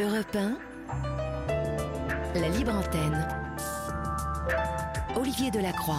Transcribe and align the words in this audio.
Europe 0.00 0.34
1, 0.34 0.56
la 2.34 2.48
libre 2.48 2.74
antenne. 2.74 3.28
Olivier 5.14 5.50
Delacroix. 5.50 5.98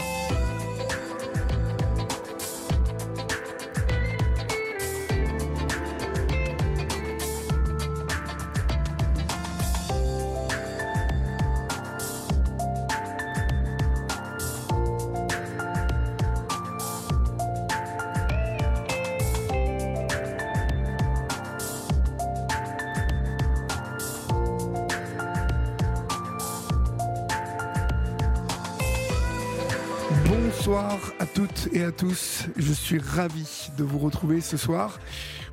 Et 31.73 31.83
à 31.83 31.91
tous. 31.91 32.47
Je 32.57 32.73
suis 32.73 32.99
ravi 32.99 33.69
de 33.77 33.83
vous 33.83 33.99
retrouver 33.99 34.41
ce 34.41 34.57
soir 34.57 34.99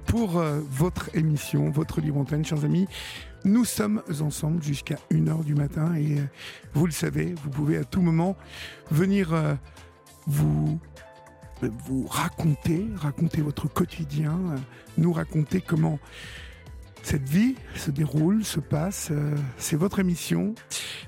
pour 0.07 0.39
euh, 0.39 0.61
votre 0.71 1.15
émission, 1.15 1.71
votre 1.71 2.01
libre 2.01 2.19
antenne, 2.19 2.45
chers 2.45 2.65
amis. 2.65 2.87
Nous 3.45 3.65
sommes 3.65 4.03
ensemble 4.21 4.63
jusqu'à 4.63 4.97
1h 5.11 5.45
du 5.45 5.55
matin 5.55 5.95
et 5.95 6.19
euh, 6.19 6.23
vous 6.75 6.87
le 6.87 6.93
savez, 6.93 7.35
vous 7.43 7.51
pouvez 7.51 7.77
à 7.77 7.85
tout 7.85 8.01
moment 8.01 8.37
venir 8.91 9.33
euh, 9.33 9.55
vous 10.27 10.79
vous 11.61 12.07
raconter, 12.07 12.87
raconter 12.97 13.41
votre 13.41 13.67
quotidien, 13.67 14.39
nous 14.97 15.13
raconter 15.13 15.61
comment 15.61 15.99
cette 17.03 17.29
vie 17.29 17.57
se 17.75 17.91
déroule, 17.91 18.45
se 18.45 18.61
passe. 18.61 19.11
C'est 19.57 19.75
votre 19.75 19.99
émission. 19.99 20.55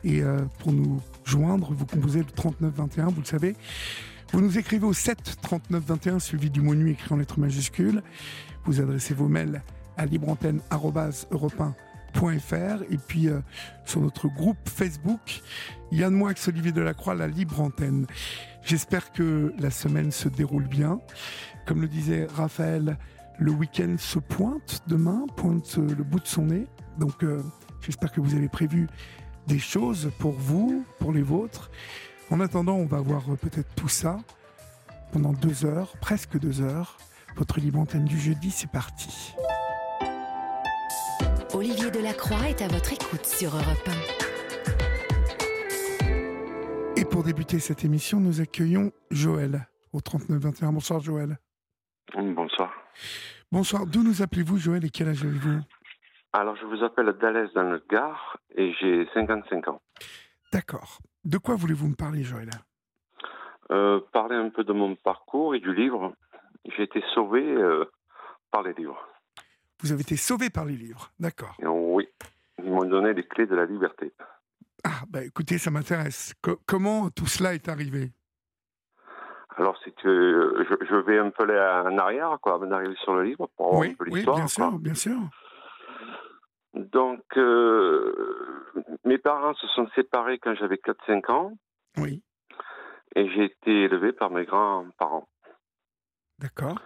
Et 0.03 0.23
pour 0.59 0.73
nous 0.73 1.01
joindre, 1.25 1.73
vous 1.73 1.87
composez 1.87 2.19
le 2.19 2.25
3921, 2.25 3.07
vous 3.11 3.21
le 3.21 3.27
savez. 3.27 3.55
Vous 4.33 4.41
nous 4.41 4.59
écrivez 4.59 4.87
au 4.87 4.93
7 4.93 5.39
39 5.43 5.83
21, 5.85 6.21
suivi 6.21 6.51
du 6.51 6.61
mot 6.61 6.77
nuit 6.77 6.93
écrit 6.93 7.13
en 7.13 7.17
lettres 7.17 7.41
majuscules. 7.41 8.01
Vous 8.65 8.81
adressez 8.81 9.13
vos 9.13 9.27
mails 9.27 9.61
à 9.97 10.07
libreantenne.europe1.fr 10.07 12.85
et 12.91 12.99
puis 13.09 13.29
euh, 13.29 13.41
sur 13.85 14.01
notre 14.01 14.29
groupe 14.29 14.57
Facebook, 14.67 15.41
Yann 15.91 16.15
Moix, 16.15 16.35
Olivier 16.47 16.71
Delacroix, 16.71 17.17
la 17.17 17.27
Libre 17.27 17.61
Antenne. 17.61 18.07
J'espère 18.63 19.11
que 19.11 19.53
la 19.59 19.73
semaine 19.73 20.13
se 20.13 20.29
déroule 20.29 20.69
bien. 20.69 21.01
Comme 21.67 21.81
le 21.81 21.89
disait 21.89 22.29
Raphaël, 22.33 22.99
le 23.41 23.51
week-end 23.51 23.97
se 23.99 24.21
pointe 24.21 24.85
demain, 24.87 25.27
pointe 25.37 25.75
euh, 25.79 25.93
le 25.93 26.05
bout 26.05 26.21
de 26.21 26.29
son 26.29 26.45
nez. 26.45 26.69
Donc 27.01 27.25
euh, 27.25 27.43
j'espère 27.81 28.13
que 28.13 28.21
vous 28.21 28.37
avez 28.37 28.49
prévu 28.49 28.87
des 29.49 29.59
choses 29.59 30.13
pour 30.21 30.35
vous, 30.35 30.85
pour 31.01 31.13
les 31.13 31.23
vôtres. 31.23 31.73
En 32.31 32.39
attendant, 32.39 32.77
on 32.77 32.87
va 32.87 33.01
voir 33.01 33.23
euh, 33.29 33.37
peut-être 33.37 33.75
tout 33.75 33.89
ça 33.89 34.19
pendant 35.13 35.33
deux 35.33 35.65
heures, 35.65 35.93
presque 36.01 36.39
deux 36.39 36.63
heures. 36.63 36.97
Votre 37.37 37.59
libre 37.59 37.81
antenne 37.81 38.05
du 38.05 38.19
jeudi, 38.19 38.53
c'est 38.53 38.71
parti. 38.71 39.35
Olivier 41.53 41.91
Delacroix 41.91 42.49
est 42.49 42.63
à 42.63 42.69
votre 42.69 42.93
écoute 42.93 43.27
sur 43.27 43.51
Europe 43.51 43.91
Et 46.97 47.05
pour 47.05 47.25
débuter 47.25 47.59
cette 47.59 47.85
émission, 47.85 48.21
nous 48.21 48.41
accueillons 48.41 48.93
Joël 49.11 49.67
au 49.93 50.01
3921. 50.01 50.73
Bonsoir 50.73 51.01
Joël. 51.01 51.37
Bonsoir. 52.15 52.73
Bonsoir, 53.51 53.87
d'où 53.87 54.05
nous 54.05 54.23
appelez-vous 54.23 54.59
Joël 54.59 54.85
et 54.85 54.91
quel 54.91 55.09
âge 55.09 55.25
avez-vous? 55.25 55.61
Alors, 56.33 56.55
je 56.55 56.65
vous 56.65 56.85
appelle 56.85 57.13
Dalès 57.21 57.53
dans 57.55 57.65
le 57.65 57.83
Gard 57.91 58.39
et 58.55 58.73
j'ai 58.81 59.09
55 59.15 59.67
ans. 59.67 59.83
D'accord. 60.53 61.01
De 61.25 61.39
quoi 61.39 61.55
voulez-vous 61.55 61.89
me 61.89 61.95
parler 61.95 62.23
Joël? 62.23 62.51
Euh, 63.71 64.01
parler 64.13 64.37
un 64.37 64.49
peu 64.51 64.65
de 64.65 64.73
mon 64.73 64.97
parcours 64.97 65.55
et 65.55 65.61
du 65.61 65.75
livre. 65.75 66.15
J'ai 66.77 66.83
été 66.85 67.03
sauvé 67.15 67.43
euh, 67.43 67.85
par 68.51 68.63
les 68.63 68.73
livres. 68.75 68.99
Vous 69.83 69.93
avez 69.93 70.03
été 70.03 70.17
sauvé 70.17 70.51
par 70.51 70.65
les 70.65 70.77
livres. 70.77 71.11
D'accord. 71.19 71.57
Oui, 71.63 72.09
ils 72.59 72.71
m'ont 72.71 72.85
donné 72.85 73.15
les 73.15 73.27
clés 73.27 73.47
de 73.47 73.55
la 73.55 73.67
liberté. 73.67 74.13
Ah, 74.85 75.03
bah 75.09 75.23
écoutez, 75.25 75.59
ça 75.59 75.71
m'intéresse. 75.71 76.35
Co- 76.43 76.59
comment 76.67 77.11
tout 77.11 77.27
cela 77.27 77.55
est 77.55 77.69
arrivé? 77.69 78.13
Alors, 79.57 79.79
c'est 79.85 79.95
que 79.95 80.09
euh, 80.09 80.65
je, 80.69 80.87
je 80.87 80.95
vais 80.97 81.19
un 81.19 81.31
peu 81.31 81.45
là 81.45 81.85
en 81.85 81.99
arrière, 81.99 82.39
quoi, 82.41 82.55
avant 82.55 82.67
d'arriver 82.67 82.97
sur 83.03 83.15
le 83.15 83.25
livre, 83.25 83.49
pour 83.57 83.69
voir 83.69 83.81
Oui, 83.81 83.91
un 83.91 83.95
peu 83.95 84.05
oui, 84.11 84.15
l'histoire. 84.15 84.37
bien 84.37 84.45
quoi. 84.45 84.49
sûr, 84.49 84.79
bien 84.79 84.95
sûr. 84.95 85.19
Donc, 86.75 87.25
euh, 87.37 88.50
mes 89.05 89.19
parents 89.19 89.55
se 89.55 89.67
sont 89.69 89.89
séparés 89.95 90.39
quand 90.39 90.55
j'avais 90.55 90.77
4-5 90.77 91.31
ans 91.31 91.53
Oui, 91.97 92.23
et 93.17 93.29
j'ai 93.31 93.45
été 93.45 93.71
élevé 93.85 94.13
par 94.13 94.31
mes 94.31 94.45
grands-parents. 94.45 95.29
d'accord. 96.39 96.79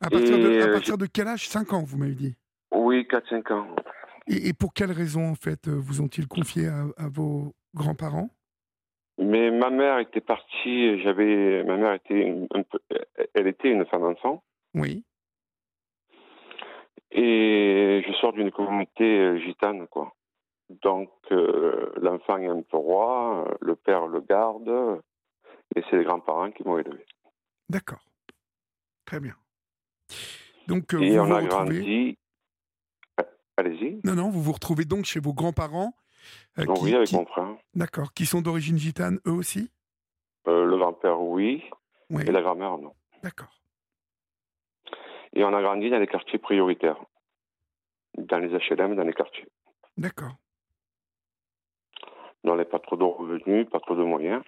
À 0.00 0.10
partir, 0.10 0.38
de, 0.38 0.48
Et, 0.50 0.62
à 0.62 0.68
partir 0.68 0.96
de 0.98 1.06
quel 1.06 1.26
âge? 1.28 1.48
5 1.48 1.72
ans, 1.72 1.82
vous 1.82 1.96
m'avez 1.98 2.14
dit. 2.14 2.36
Oui, 2.72 3.06
4-5 3.10 3.52
ans. 3.52 3.74
Et, 4.28 4.48
et 4.48 4.52
pour 4.52 4.72
quelles 4.74 4.92
raisons, 4.92 5.30
en 5.30 5.34
fait, 5.34 5.66
euh, 5.68 5.72
vous 5.76 6.00
ont-ils 6.00 6.28
confié 6.28 6.68
à, 6.68 6.84
à 6.96 7.08
vos 7.08 7.54
grands-parents? 7.74 8.30
Mais 9.18 9.50
ma 9.50 9.70
mère 9.70 9.98
était 9.98 10.20
partie, 10.20 11.00
j'avais, 11.02 11.64
ma 11.64 11.76
mère 11.76 11.94
était 11.94 12.14
une- 12.28 12.46
un 12.54 12.62
peu, 12.62 12.78
elle 13.34 13.48
était 13.48 13.68
une 13.70 13.84
femme 13.86 14.04
enfant, 14.04 14.44
Oui, 14.74 15.04
et 17.10 18.04
je 18.06 18.12
sors 18.20 18.32
d'une 18.32 18.50
communauté 18.52 19.04
euh, 19.18 19.38
gitane, 19.40 19.88
quoi. 19.88 20.12
Donc, 20.70 21.10
euh, 21.32 21.92
l'enfant 21.96 22.36
est 22.38 22.46
un 22.46 22.62
peu 22.62 22.76
roi, 22.76 23.46
euh, 23.48 23.54
le 23.60 23.74
père 23.76 24.06
le 24.06 24.20
garde, 24.20 25.00
et 25.74 25.82
c'est 25.88 25.96
les 25.96 26.04
grands-parents 26.04 26.50
qui 26.50 26.62
m'ont 26.64 26.78
élevé. 26.78 27.04
d'accord. 27.68 28.04
Très 29.06 29.20
bien. 29.20 29.34
Donc, 30.66 30.92
euh, 30.92 31.00
et 31.00 31.10
vous 31.16 31.18
on 31.20 31.24
vous 31.26 31.32
a 31.32 31.40
retrouvez... 31.40 31.78
grandi. 31.80 32.18
Euh, 33.20 33.24
Allez-y. 33.56 34.00
Non, 34.04 34.14
non, 34.14 34.28
vous 34.28 34.42
vous 34.42 34.52
retrouvez 34.52 34.84
donc 34.84 35.06
chez 35.06 35.18
vos 35.20 35.32
grands-parents 35.32 35.94
euh, 36.58 36.66
qui- 36.66 36.82
oui, 36.82 36.94
avec 36.94 37.08
qui- 37.08 37.14
mon 37.16 37.24
frère. 37.24 37.56
D'accord, 37.74 38.12
qui 38.12 38.26
sont 38.26 38.42
d'origine 38.42 38.76
gitane, 38.76 39.18
eux 39.26 39.32
aussi? 39.32 39.70
Le 40.46 40.76
grand-père, 40.76 41.20
oui, 41.20 41.62
Oui, 42.10 42.22
et 42.26 42.30
la 42.30 42.42
grand-mère, 42.42 42.76
non. 42.78 42.94
d'accord. 43.22 43.54
Et 45.34 45.42
on 45.44 45.52
a 45.54 45.62
grandi 45.62 45.88
dans 45.90 45.98
les 45.98 46.06
quartiers 46.06 46.38
prioritaires, 46.38 46.98
dans 48.16 48.38
les 48.38 48.48
HLM, 48.48 48.94
dans 48.96 49.04
les 49.04 49.12
quartiers. 49.12 49.46
D'accord. 49.96 50.34
On 52.44 52.50
n'avait 52.50 52.64
pas 52.64 52.78
trop 52.78 52.96
de 52.96 53.04
revenus, 53.04 53.68
pas 53.68 53.80
trop 53.80 53.96
de 53.96 54.04
moyens. 54.04 54.42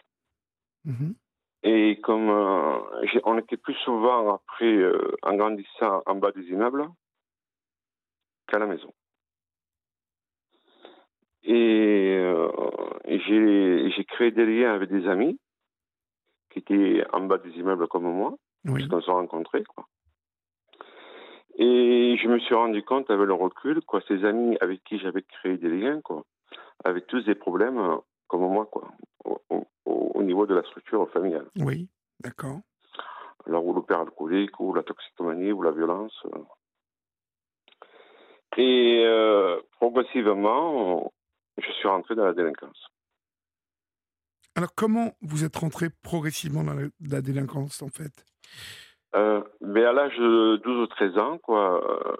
Mhm. 0.84 1.14
Et 1.62 2.00
comme 2.02 2.30
euh, 2.30 2.78
on 3.24 3.38
était 3.38 3.58
plus 3.58 3.74
souvent 3.84 4.34
après, 4.34 4.76
euh, 4.76 5.14
en 5.22 5.34
grandissant 5.36 6.02
en 6.06 6.14
bas 6.14 6.32
des 6.32 6.48
immeubles 6.48 6.88
qu'à 8.46 8.58
la 8.58 8.66
maison. 8.66 8.92
Et 11.42 12.16
euh, 12.18 12.50
j'ai 13.06 13.90
j'ai 13.90 14.04
créé 14.04 14.30
des 14.30 14.46
liens 14.46 14.72
avec 14.72 14.90
des 14.90 15.06
amis 15.06 15.38
qui 16.50 16.60
étaient 16.60 17.04
en 17.12 17.22
bas 17.22 17.38
des 17.38 17.50
immeubles 17.50 17.88
comme 17.88 18.10
moi, 18.10 18.34
Oui, 18.64 18.74
puisqu'on 18.74 19.02
s'est 19.02 19.10
rencontrés. 19.10 19.64
Quoi. 19.64 19.86
Et 21.56 22.16
je 22.16 22.28
me 22.28 22.38
suis 22.38 22.54
rendu 22.54 22.82
compte 22.82 23.10
avec 23.10 23.26
le 23.26 23.34
recul, 23.34 23.82
quoi, 23.82 24.00
ces 24.08 24.24
amis 24.24 24.56
avec 24.60 24.82
qui 24.84 24.98
j'avais 24.98 25.22
créé 25.22 25.58
des 25.58 25.68
liens, 25.68 26.00
quoi, 26.00 26.24
avec 26.84 27.06
tous 27.06 27.22
des 27.24 27.34
problèmes 27.34 27.78
euh, 27.78 27.96
comme 28.28 28.42
moi, 28.42 28.66
quoi, 28.66 28.90
au, 29.24 29.40
au- 29.50 29.66
au 29.84 30.22
niveau 30.22 30.46
de 30.46 30.54
la 30.54 30.62
structure 30.64 31.08
familiale. 31.10 31.48
oui, 31.58 31.88
d'accord. 32.20 32.60
Alors, 33.46 33.64
ou 33.64 33.72
le 33.74 33.82
père 33.82 34.00
alcoolique, 34.00 34.60
ou 34.60 34.74
la 34.74 34.82
toxicomanie, 34.82 35.50
ou 35.52 35.62
la 35.62 35.70
violence. 35.72 36.14
Et 38.56 39.02
euh, 39.06 39.58
progressivement, 39.78 41.10
je 41.56 41.70
suis 41.72 41.88
rentré 41.88 42.14
dans 42.14 42.26
la 42.26 42.34
délinquance. 42.34 42.86
Alors, 44.56 44.74
comment 44.74 45.12
vous 45.22 45.44
êtes 45.44 45.56
rentré 45.56 45.88
progressivement 46.02 46.64
dans 46.64 46.74
la, 46.74 46.88
la 47.08 47.22
délinquance, 47.22 47.82
en 47.82 47.88
fait? 47.88 48.24
Euh, 49.16 49.42
mais 49.60 49.84
à 49.84 49.92
l'âge 49.92 50.16
de 50.18 50.56
12 50.62 50.82
ou 50.82 50.86
13 50.88 51.18
ans, 51.18 51.38
quoi, 51.38 51.82
euh, 51.82 52.16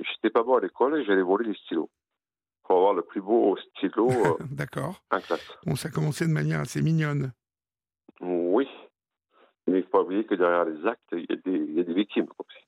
j'étais 0.00 0.30
pas 0.30 0.42
bon 0.42 0.56
à 0.56 0.60
l'école 0.60 0.98
et 0.98 1.04
j'allais 1.04 1.22
voler 1.22 1.46
des 1.46 1.54
stylos. 1.58 1.90
Pour 2.64 2.76
avoir 2.76 2.94
le 2.94 3.02
plus 3.02 3.20
beau 3.20 3.56
stylo 3.56 4.08
euh, 4.40 4.44
D'accord. 4.50 5.02
en 5.10 5.20
classe. 5.20 5.46
Bon, 5.66 5.76
ça 5.76 5.88
a 5.88 5.90
commencé 5.90 6.26
de 6.26 6.32
manière 6.32 6.60
assez 6.60 6.80
mignonne. 6.82 7.32
Oui. 8.20 8.68
Mais 9.66 9.78
il 9.78 9.82
faut 9.84 9.90
pas 9.90 10.00
oublier 10.02 10.24
que 10.24 10.34
derrière 10.34 10.64
les 10.64 10.86
actes, 10.86 11.02
il 11.12 11.26
y 11.28 11.32
a 11.32 11.36
des, 11.36 11.56
il 11.58 11.74
y 11.74 11.80
a 11.80 11.84
des 11.84 11.94
victimes. 11.94 12.26
aussi. 12.38 12.58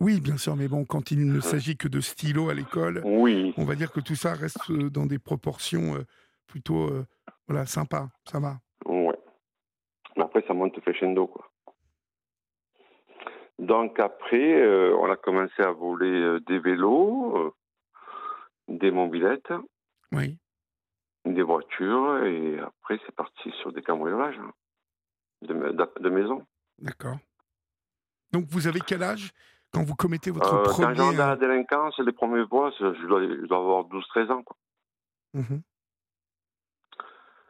Oui, 0.00 0.20
bien 0.20 0.36
sûr, 0.36 0.56
mais 0.56 0.68
bon, 0.68 0.84
quand 0.84 1.10
il 1.10 1.26
ne 1.32 1.40
s'agit 1.40 1.76
que 1.76 1.86
de 1.88 2.00
stylo 2.00 2.50
à 2.50 2.54
l'école, 2.54 3.02
Oui. 3.04 3.54
on 3.56 3.64
va 3.64 3.74
dire 3.76 3.92
que 3.92 4.00
tout 4.00 4.16
ça 4.16 4.34
reste 4.34 4.68
euh, 4.70 4.90
dans 4.90 5.06
des 5.06 5.18
proportions 5.18 5.94
euh, 5.94 6.04
plutôt 6.46 6.88
euh, 6.88 7.06
voilà, 7.46 7.66
sympas. 7.66 8.08
Ça 8.30 8.40
va. 8.40 8.56
Mais 10.14 10.24
après, 10.24 10.44
ça 10.46 10.52
monte 10.52 10.78
crescendo, 10.80 11.26
quoi. 11.26 11.48
Donc 13.58 13.98
après, 14.00 14.60
euh, 14.60 14.94
on 14.98 15.10
a 15.10 15.16
commencé 15.16 15.62
à 15.62 15.70
voler 15.70 16.10
euh, 16.10 16.40
des 16.40 16.58
vélos. 16.58 17.54
Euh, 18.70 18.78
des 18.78 18.90
mobilettes, 18.90 19.52
Oui. 20.12 20.38
des 21.24 21.42
voitures, 21.42 22.24
et 22.24 22.58
après, 22.58 22.98
c'est 23.06 23.14
parti 23.14 23.50
sur 23.60 23.72
des 23.72 23.82
cambriolages 23.82 24.38
hein, 24.38 24.52
de, 25.42 25.54
de 26.00 26.10
maison. 26.10 26.46
D'accord. 26.78 27.18
Donc 28.32 28.46
vous 28.48 28.66
avez 28.66 28.80
quel 28.80 29.02
âge 29.02 29.30
quand 29.72 29.82
vous 29.84 29.94
commettez 29.94 30.30
votre 30.30 30.52
Euh, 30.54 30.62
quand 30.64 30.70
premier... 30.72 30.94
j'entre 30.94 31.16
dans 31.16 31.24
euh, 31.24 31.28
la 31.28 31.36
délinquance, 31.36 31.98
les 31.98 32.12
premiers 32.12 32.46
fois, 32.46 32.70
je 32.78 33.06
dois, 33.06 33.22
je 33.22 33.46
dois 33.46 33.58
avoir 33.58 33.84
12-13 33.84 34.30
ans. 34.32 34.42
Quoi. 34.42 34.56
mhm. 35.34 35.62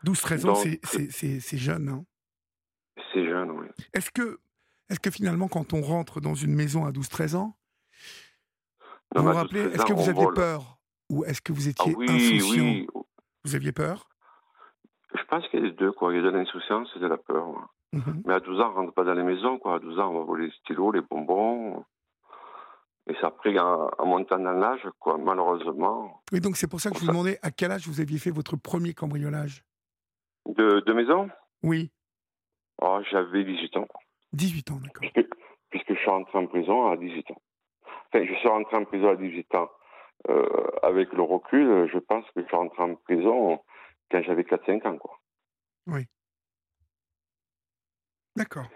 12-13 0.04 0.48
ans, 0.48 0.54
c'est- 0.56 1.56
jeune. 1.58 1.88
hein. 1.88 2.04
C'est 3.12 3.24
jeune, 3.24 3.50
oui. 3.52 3.66
Est-ce 3.94 4.10
que, 4.10 4.40
est 4.90 4.98
que 5.00 5.10
finalement, 5.10 5.48
quand 5.48 5.72
on 5.72 5.80
rentre 5.80 6.20
dans 6.20 6.34
une 6.34 6.54
maison 6.54 6.84
à 6.84 6.90
12-13 6.90 7.36
ans, 7.36 7.56
Non, 9.14 9.22
vous 9.22 9.28
vous 9.28 9.34
rappelez, 9.34 9.64
12-13 9.68 9.74
est-ce 9.74 9.84
que 9.84 9.92
vous 9.92 10.08
aviez 10.08 10.24
vole. 10.24 10.34
peur? 10.34 10.78
Ou 11.12 11.24
est-ce 11.24 11.40
que 11.42 11.52
vous 11.52 11.66
Ah 11.68 11.70
étiez 11.70 11.94
oui, 11.94 12.06
insouciant? 12.08 12.62
oui. 12.64 12.86
Vous 13.44 13.54
aviez 13.54 13.72
peur? 13.72 14.08
Je 15.14 15.22
pense 15.24 15.46
qu'il 15.48 15.60
y 15.60 15.62
a 15.62 15.66
les 15.66 15.72
deux, 15.72 15.92
quoi. 15.92 16.12
Il 16.12 16.16
y 16.16 16.18
a 16.18 16.22
de 16.22 16.30
l'insouciance 16.30 16.90
et 16.96 16.98
de 17.00 17.06
la 17.06 17.18
peur. 17.18 17.48
ouais. 17.50 17.56
Mhm. 17.92 18.22
Mais 18.26 18.32
à 18.34 18.40
12 18.40 18.58
ans, 18.60 18.70
on 18.70 18.74
rentre 18.74 18.94
pas 18.94 19.04
dans 19.04 19.12
les 19.12 19.22
maisons, 19.22 19.58
quoi. 19.58 19.74
À 19.74 19.78
12 19.78 19.98
ans, 19.98 20.08
on 20.10 20.18
va 20.20 20.24
voler 20.24 20.46
les 20.46 20.52
stylos, 20.52 20.90
les 20.92 21.02
bonbons. 21.02 21.84
Et 23.08 23.14
c'est 23.20 23.26
après, 23.26 23.58
en, 23.58 23.90
en 23.98 24.06
montant 24.06 24.38
dans 24.38 24.52
l'âge, 24.52 24.86
quoi, 25.00 25.18
malheureusement. 25.18 26.22
Et 26.32 26.40
donc 26.40 26.56
c'est 26.56 26.68
pour 26.68 26.80
ça 26.80 26.88
que 26.90 26.96
je 26.96 27.00
vous 27.00 27.06
Ça- 27.06 27.12
demandais 27.12 27.38
à 27.42 27.50
quel 27.50 27.72
âge 27.72 27.86
vous 27.86 28.00
aviez 28.00 28.18
fait 28.18 28.30
votre 28.30 28.56
premier 28.56 28.94
cambriolage? 28.94 29.62
De, 30.46 30.80
de 30.80 30.92
maison? 30.94 31.28
Oui, 31.62 31.90
oh, 32.80 33.00
J'avais 33.10 33.44
18 33.44 33.76
ans. 33.76 33.88
18 34.32 34.70
ans, 34.70 34.76
d'accord. 34.82 35.00
Puisque, 35.12 35.28
puisque 35.70 35.92
je 35.94 35.98
suis 35.98 36.10
rentré 36.10 36.38
en 36.38 36.46
prison 36.46 36.90
à 36.90 36.96
18 36.96 37.30
ans. 37.32 37.42
Enfin, 38.14 38.24
je 38.24 38.34
suis 38.34 38.48
rentré 38.48 38.76
en 38.76 38.84
prison 38.84 39.10
à 39.10 39.16
18 39.16 39.54
ans. 39.56 39.68
Euh, 40.28 40.68
avec 40.82 41.12
le 41.12 41.22
recul, 41.22 41.88
je 41.92 41.98
pense 41.98 42.24
que 42.30 42.40
je 42.42 42.46
suis 42.46 42.56
rentré 42.56 42.82
en 42.82 42.94
prison 42.94 43.60
quand 44.10 44.22
j'avais 44.22 44.44
4-5 44.44 44.86
ans, 44.86 44.98
quoi. 44.98 45.18
D'accord. 48.36 48.66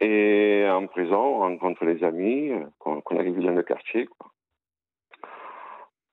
Et 0.00 0.66
en 0.70 0.86
prison, 0.86 1.16
on 1.16 1.38
rencontre 1.40 1.84
les 1.84 2.02
amis 2.04 2.52
qu'on 2.78 3.00
qu'on 3.00 3.18
avait 3.18 3.30
vus 3.30 3.42
dans 3.44 3.52
le 3.52 3.62
quartier. 3.62 4.06
Quoi. 4.06 4.30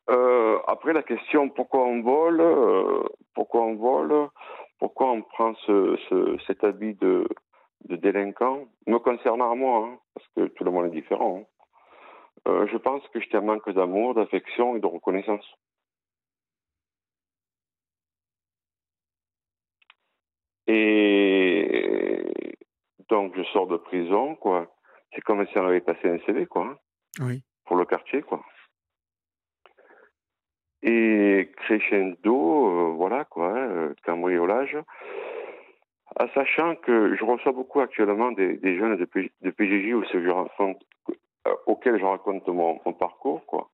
Euh, 0.09 0.59
après, 0.67 0.93
la 0.93 1.03
question 1.03 1.49
pourquoi 1.49 1.81
on 1.85 2.01
vole, 2.01 2.41
euh, 2.41 3.03
pourquoi 3.33 3.61
on 3.61 3.75
vole, 3.75 4.29
pourquoi 4.79 5.11
on 5.11 5.21
prend 5.21 5.53
ce, 5.65 5.97
ce- 6.09 6.37
cet 6.45 6.63
habit 6.63 6.93
de, 6.95 7.27
de 7.85 7.95
délinquant, 7.95 8.65
me 8.87 8.97
concernant 8.99 9.51
à 9.51 9.55
moi, 9.55 9.87
hein, 9.87 9.99
parce 10.13 10.27
que 10.35 10.47
tout 10.53 10.63
le 10.63 10.71
monde 10.71 10.87
est 10.87 11.01
différent. 11.01 11.39
hein. 11.41 11.45
Euh, 12.47 12.67
je 12.67 12.77
pense 12.77 13.07
que 13.09 13.19
j'étais 13.19 13.37
un 13.37 13.41
manque 13.41 13.69
d'amour, 13.71 14.13
d'affection 14.13 14.75
et 14.75 14.79
de 14.79 14.85
reconnaissance. 14.85 15.45
Et 20.67 22.55
donc, 23.09 23.35
je 23.35 23.43
sors 23.43 23.67
de 23.67 23.77
prison, 23.77 24.35
quoi. 24.35 24.71
C'est 25.13 25.21
comme 25.21 25.45
si 25.47 25.57
on 25.57 25.65
avait 25.65 25.81
passé 25.81 26.09
un 26.09 26.19
CV, 26.25 26.45
quoi, 26.45 26.65
hein, 26.65 26.77
Oui. 27.21 27.41
pour 27.65 27.77
le 27.77 27.85
quartier, 27.85 28.21
quoi. 28.21 28.43
Et 30.81 31.51
crescendo, 31.57 32.67
euh, 32.69 32.93
voilà, 32.95 33.25
quoi, 33.25 33.47
hein, 33.49 33.69
euh, 33.69 33.93
cambriolage. 34.03 34.77
En 36.19 36.27
sachant 36.29 36.75
que 36.75 37.15
je 37.15 37.23
reçois 37.25 37.51
beaucoup 37.51 37.79
actuellement 37.81 38.31
des, 38.31 38.57
des 38.57 38.77
jeunes 38.77 38.95
de, 38.97 39.05
P- 39.05 39.31
de 39.41 39.49
PGJ 39.51 39.89
je 40.13 40.29
raconte, 40.29 40.81
euh, 41.09 41.13
auxquels 41.65 41.99
je 41.99 42.05
raconte 42.05 42.47
mon, 42.47 42.79
mon 42.85 42.93
parcours, 42.93 43.45
quoi. 43.45 43.69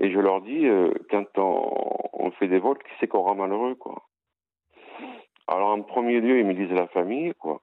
Et 0.00 0.12
je 0.12 0.18
leur 0.18 0.42
dis, 0.42 0.66
euh, 0.66 0.92
quand 1.10 1.26
on, 1.38 1.98
on 2.12 2.30
fait 2.32 2.48
des 2.48 2.58
vols, 2.58 2.78
qui 2.78 2.90
c'est 3.00 3.08
qu'on 3.08 3.22
rend 3.22 3.34
malheureux, 3.34 3.74
quoi. 3.74 4.08
Alors, 5.46 5.70
en 5.70 5.82
premier 5.82 6.20
lieu, 6.20 6.38
ils 6.38 6.46
me 6.46 6.54
disent 6.54 6.70
la 6.76 6.88
famille, 6.88 7.32
quoi. 7.38 7.62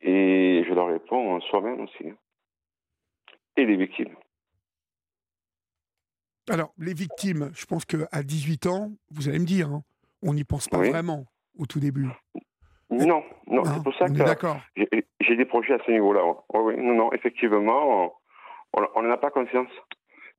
Et 0.00 0.64
je 0.68 0.72
leur 0.74 0.88
réponds 0.88 1.40
soi-même 1.42 1.80
aussi. 1.80 2.08
hein. 2.08 2.16
Et 3.56 3.64
les 3.64 3.76
victimes. 3.76 4.14
Alors, 6.48 6.72
les 6.78 6.94
victimes, 6.94 7.50
je 7.54 7.66
pense 7.66 7.84
qu'à 7.84 8.22
18 8.22 8.66
ans, 8.66 8.92
vous 9.10 9.28
allez 9.28 9.38
me 9.38 9.44
dire, 9.46 9.68
hein, 9.68 9.82
on 10.22 10.34
n'y 10.34 10.44
pense 10.44 10.68
pas 10.68 10.78
Oui. 10.78 10.90
vraiment 10.90 11.24
au 11.58 11.66
tout 11.66 11.80
début. 11.80 12.08
Non, 12.90 13.24
non, 13.48 13.64
c'est 13.64 13.82
pour 13.82 13.94
ça 13.96 14.06
que 14.08 14.14
j'ai 15.20 15.36
des 15.36 15.44
projets 15.44 15.74
à 15.74 15.84
ce 15.84 15.90
niveau-là. 15.90 16.24
ouais. 16.54 16.76
Non, 16.76 16.94
non, 16.94 17.12
effectivement, 17.12 18.14
on 18.72 19.02
n'en 19.02 19.10
a 19.10 19.16
pas 19.16 19.30
conscience 19.30 19.68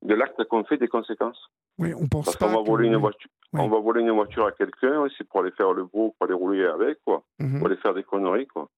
de 0.02 0.14
l'acte 0.14 0.42
qu'on 0.44 0.64
fait, 0.64 0.78
des 0.78 0.88
conséquences. 0.88 1.50
Oui, 1.78 1.92
on 1.94 2.08
pense 2.08 2.24
Parce 2.24 2.36
pas. 2.36 2.46
qu'on 2.46 2.56
va 2.56 2.62
que- 2.62 2.66
voler 2.68 2.86
une 2.88 2.94
oui. 2.96 3.00
voiture, 3.02 3.30
Oui. 3.52 3.60
on 3.62 3.68
va 3.68 3.78
voler 3.80 4.00
une 4.00 4.10
voiture 4.12 4.46
à 4.46 4.52
quelqu'un, 4.52 5.06
c'est 5.16 5.28
pour 5.28 5.40
aller 5.40 5.50
faire 5.52 5.72
le 5.72 5.84
beau, 5.84 6.14
pour 6.18 6.24
aller 6.26 6.34
rouler 6.34 6.64
avec, 6.64 6.98
quoi, 7.04 7.22
Mhm. 7.38 7.58
pour 7.58 7.66
aller 7.68 7.76
faire 7.76 7.94
des 7.94 8.02
conneries, 8.02 8.46
quoi. 8.46 8.68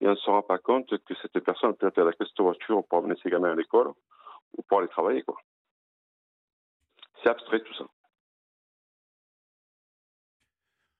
Et 0.00 0.06
on 0.08 0.12
ne 0.12 0.16
se 0.16 0.30
rend 0.30 0.42
pas 0.42 0.58
compte 0.58 0.88
que 1.04 1.14
cette 1.20 1.38
personne 1.40 1.74
peut-être 1.74 1.98
elle 1.98 2.08
a 2.08 2.12
que 2.12 2.24
cette 2.24 2.40
voiture 2.40 2.82
pour 2.88 2.98
amener 2.98 3.14
ses 3.22 3.28
gamins 3.30 3.52
à 3.52 3.54
l'école 3.54 3.88
ou 4.56 4.62
pour 4.62 4.78
aller 4.78 4.88
travailler, 4.88 5.22
quoi. 5.22 5.36
C'est 7.22 7.28
abstrait 7.28 7.60
tout 7.60 7.74
ça. 7.74 7.84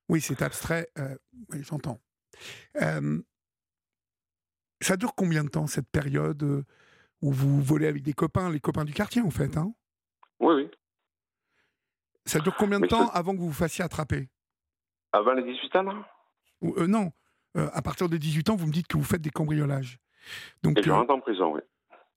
Oui, 0.08 0.20
c'est 0.20 0.43
abstrait. 0.43 0.88
euh, 0.99 1.17
oui, 1.50 1.62
j'entends. 1.62 1.99
Euh, 2.77 3.21
ça 4.81 4.97
dure 4.97 5.15
combien 5.15 5.45
de 5.45 5.49
temps 5.51 5.67
cette 5.67 5.89
période 5.91 6.43
euh, 6.43 6.65
où 7.23 7.33
vous 7.33 7.61
volez 7.63 7.87
avec 7.87 8.03
des 8.03 8.13
copains, 8.15 8.51
les 8.51 8.61
copains 8.61 8.85
du 8.85 8.95
quartier 8.95 9.21
en 9.23 9.31
fait 9.31 9.57
hein? 9.57 9.75
Oui, 10.41 10.55
oui. 10.55 10.71
Ça 12.27 12.39
dure 12.41 12.55
combien 12.57 12.79
de 12.79 12.83
Mais 12.83 12.89
temps 12.89 13.07
ça- 13.09 13.13
avant 13.13 13.33
que 13.35 13.39
vous 13.41 13.49
vous 13.49 13.53
fassiez 13.53 13.85
attraper? 13.85 14.29
Avant 15.13 15.33
les 15.33 15.43
18 15.43 15.75
ans, 15.77 15.83
là 15.83 16.09
Ou, 16.61 16.75
euh, 16.79 16.87
Non, 16.87 17.13
euh, 17.57 17.69
à 17.73 17.83
partir 17.83 18.09
de 18.09 18.17
18 18.17 18.49
ans, 18.51 18.57
vous 18.57 18.67
me 18.67 18.73
dites 18.73 18.87
que 18.87 18.97
vous 18.97 19.05
faites 19.05 19.21
des 19.23 19.31
cambriolages. 19.31 19.99
Donc, 20.63 20.79
Et 20.79 20.83
je 20.83 20.91
rentre 20.91 21.13
en 21.13 21.21
prison, 21.21 21.55
oui. 21.55 21.61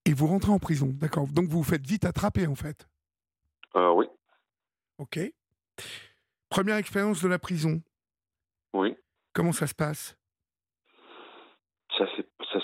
et 0.06 0.14
vous 0.14 0.28
rentrez 0.28 0.52
en 0.52 0.60
prison, 0.60 0.88
d'accord. 0.94 1.28
Donc 1.28 1.50
vous 1.50 1.58
vous 1.60 1.64
faites 1.64 1.86
vite 1.86 2.06
attraper 2.06 2.46
en 2.48 2.56
fait. 2.56 2.88
Oui, 3.76 4.06
Ok. 5.00 5.20
Première 6.50 6.76
expérience 6.78 7.22
de 7.24 7.28
la 7.28 7.40
prison, 7.40 7.82
oui. 8.74 8.96
Comment 9.34 9.52
ça 9.52 9.68
se 9.68 9.76
passe? 9.76 10.18
Ça, 11.98 12.06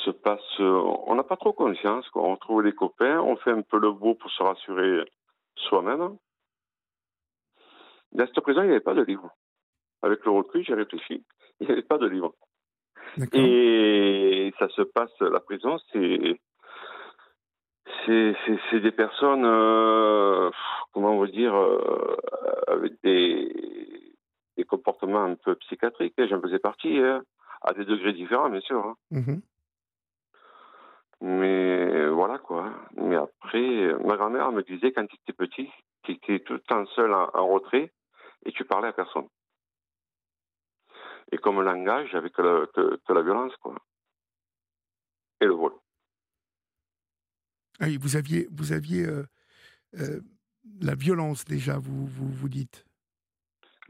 se 0.05 0.11
passe. 0.11 0.59
euh, 0.59 0.81
on 1.07 1.15
n'a 1.15 1.23
pas 1.23 1.37
trop 1.37 1.53
conscience. 1.53 2.07
Quoi. 2.09 2.23
On 2.23 2.35
trouve 2.37 2.61
les 2.61 2.73
copains, 2.73 3.19
on 3.19 3.35
fait 3.37 3.51
un 3.51 3.61
peu 3.61 3.79
le 3.79 3.91
beau 3.91 4.15
pour 4.15 4.29
se 4.31 4.43
rassurer 4.43 5.03
soi-même. 5.55 6.17
Dans 8.11 8.25
cette 8.25 8.39
prison, 8.41 8.61
il 8.61 8.65
n'y 8.65 8.71
avait 8.71 8.79
pas 8.79 8.93
de 8.93 9.03
livre. 9.03 9.29
Avec 10.01 10.23
le 10.25 10.31
recul, 10.31 10.63
j'ai 10.65 10.73
réfléchi. 10.73 11.25
Il 11.59 11.67
n'y 11.67 11.73
avait 11.73 11.83
pas 11.83 11.97
de 11.97 12.07
livre. 12.07 12.33
Et 13.33 14.53
ça 14.59 14.69
se 14.69 14.81
passe, 14.81 15.11
la 15.19 15.39
prison, 15.39 15.77
c'est. 15.91 16.39
C'est, 18.05 18.35
c'est, 18.45 18.59
c'est 18.69 18.79
des 18.79 18.91
personnes, 18.91 19.43
euh, 19.45 20.49
comment 20.93 21.11
on 21.11 21.19
va 21.19 21.27
dire, 21.27 21.53
euh, 21.53 22.15
avec 22.67 22.93
des, 23.03 24.08
des 24.59 24.65
comportements 24.65 25.23
un 25.23 25.35
peu 25.35 25.55
psychiatriques. 25.55 26.13
J'en 26.29 26.41
faisais 26.41 26.59
partie, 26.59 26.97
hein, 26.99 27.23
à 27.61 27.73
des 27.73 27.85
degrés 27.85 28.13
différents, 28.13 28.49
bien 28.49 28.59
sûr. 28.61 28.85
hein. 28.85 28.95
Mhm. 29.11 29.41
Mais 31.21 32.07
voilà 32.09 32.37
quoi. 32.39 32.73
Mais 32.95 33.15
après, 33.15 33.93
ma 34.05 34.15
grand-mère 34.17 34.51
me 34.51 34.63
disait 34.63 34.91
quand 34.93 35.05
tu 35.05 35.15
étais 35.17 35.33
petit, 35.33 35.69
tu 36.03 36.13
étais 36.13 36.39
tout 36.39 36.53
le 36.53 36.59
temps 36.61 36.85
seul 36.95 37.13
en, 37.13 37.29
en 37.33 37.47
retrait 37.47 37.91
et 38.45 38.51
tu 38.51 38.63
parlais 38.65 38.87
à 38.89 38.93
personne. 38.93 39.27
Et 41.31 41.37
comme 41.37 41.61
langage, 41.61 42.11
que, 42.11 42.41
la- 42.41 42.67
que, 42.67 42.99
que 43.05 43.13
la 43.13 43.21
violence, 43.21 43.55
quoi. 43.57 43.75
Et 45.41 45.45
le 45.45 45.53
vol. 45.53 45.73
Ah 47.79 47.85
oui, 47.85 47.97
vous 48.01 48.15
aviez, 48.15 48.47
vous 48.51 48.71
aviez 48.71 49.05
euh, 49.05 49.23
euh, 49.99 50.21
la 50.81 50.95
violence 50.95 51.45
déjà, 51.45 51.77
vous, 51.77 52.05
vous, 52.07 52.29
vous 52.29 52.49
dites. 52.49 52.85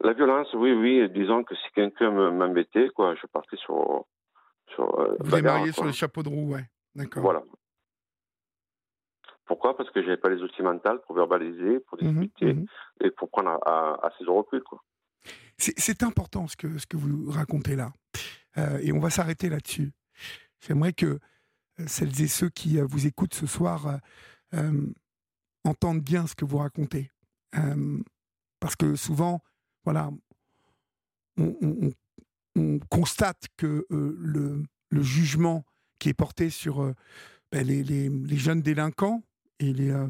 La 0.01 0.13
violence, 0.13 0.47
oui, 0.53 0.71
oui. 0.71 1.09
Disons 1.09 1.43
que 1.43 1.55
si 1.55 1.71
quelqu'un 1.73 2.11
me- 2.11 2.31
m'embêtait, 2.31 2.89
quoi, 2.89 3.15
je 3.15 3.27
partais 3.27 3.57
sur. 3.57 4.05
sur 4.73 4.99
euh, 4.99 5.15
Vous 5.19 5.31
démarriez 5.31 5.71
sur 5.71 5.85
les 5.85 5.93
chapeaux 5.93 6.23
de 6.23 6.29
roue, 6.29 6.53
ouais. 6.53 6.65
D'accord. 6.95 7.23
Voilà. 7.23 7.43
Pourquoi? 9.45 9.75
Parce 9.75 9.89
que 9.89 10.01
j'avais 10.03 10.17
pas 10.17 10.29
les 10.29 10.41
outils 10.41 10.61
mentaux 10.61 10.99
pour 11.07 11.15
verbaliser, 11.15 11.79
pour 11.81 12.01
Mhm, 12.01 12.19
discuter 12.21 12.53
mhm. 12.53 12.65
et 13.01 13.11
pour 13.11 13.29
prendre 13.29 13.49
à, 13.65 14.09
recul, 14.27 14.61
quoi. 14.63 14.83
C'est 15.57 16.03
important 16.03 16.47
ce 16.47 16.55
que, 16.55 16.77
ce 16.77 16.85
que 16.85 16.95
vous 16.95 17.29
racontez 17.31 17.75
là. 17.75 17.91
Euh, 18.57 18.79
et 18.81 18.93
on 18.93 18.99
va 18.99 19.09
s'arrêter 19.09 19.49
là-dessus. 19.49 19.91
J'aimerais 20.61 20.93
que 20.93 21.05
euh, 21.05 21.19
celles 21.87 22.21
et 22.21 22.27
ceux 22.27 22.49
qui 22.49 22.79
vous 22.79 23.07
écoutent 23.07 23.33
ce 23.33 23.47
soir 23.47 23.99
euh, 24.53 24.71
entendent 25.65 26.01
bien 26.01 26.27
ce 26.27 26.35
que 26.35 26.45
vous 26.45 26.57
racontez. 26.59 27.11
Euh, 27.57 27.97
parce 28.59 28.75
que 28.75 28.95
souvent, 28.95 29.41
voilà, 29.83 30.11
on, 31.37 31.55
on- 31.61 31.87
on- 31.87 31.93
on 32.55 32.79
constate 32.89 33.47
que 33.57 33.85
euh, 33.91 34.15
le, 34.19 34.63
jugement 35.01 35.65
qui 35.99 36.09
est 36.09 36.13
porté 36.13 36.49
sur 36.49 36.81
euh, 36.81 36.93
ben, 37.51 37.65
les, 37.65 38.37
jeunes 38.37 38.61
délinquants 38.61 39.23
et 39.59 39.71
les, 39.73 39.91
euh, 39.91 40.07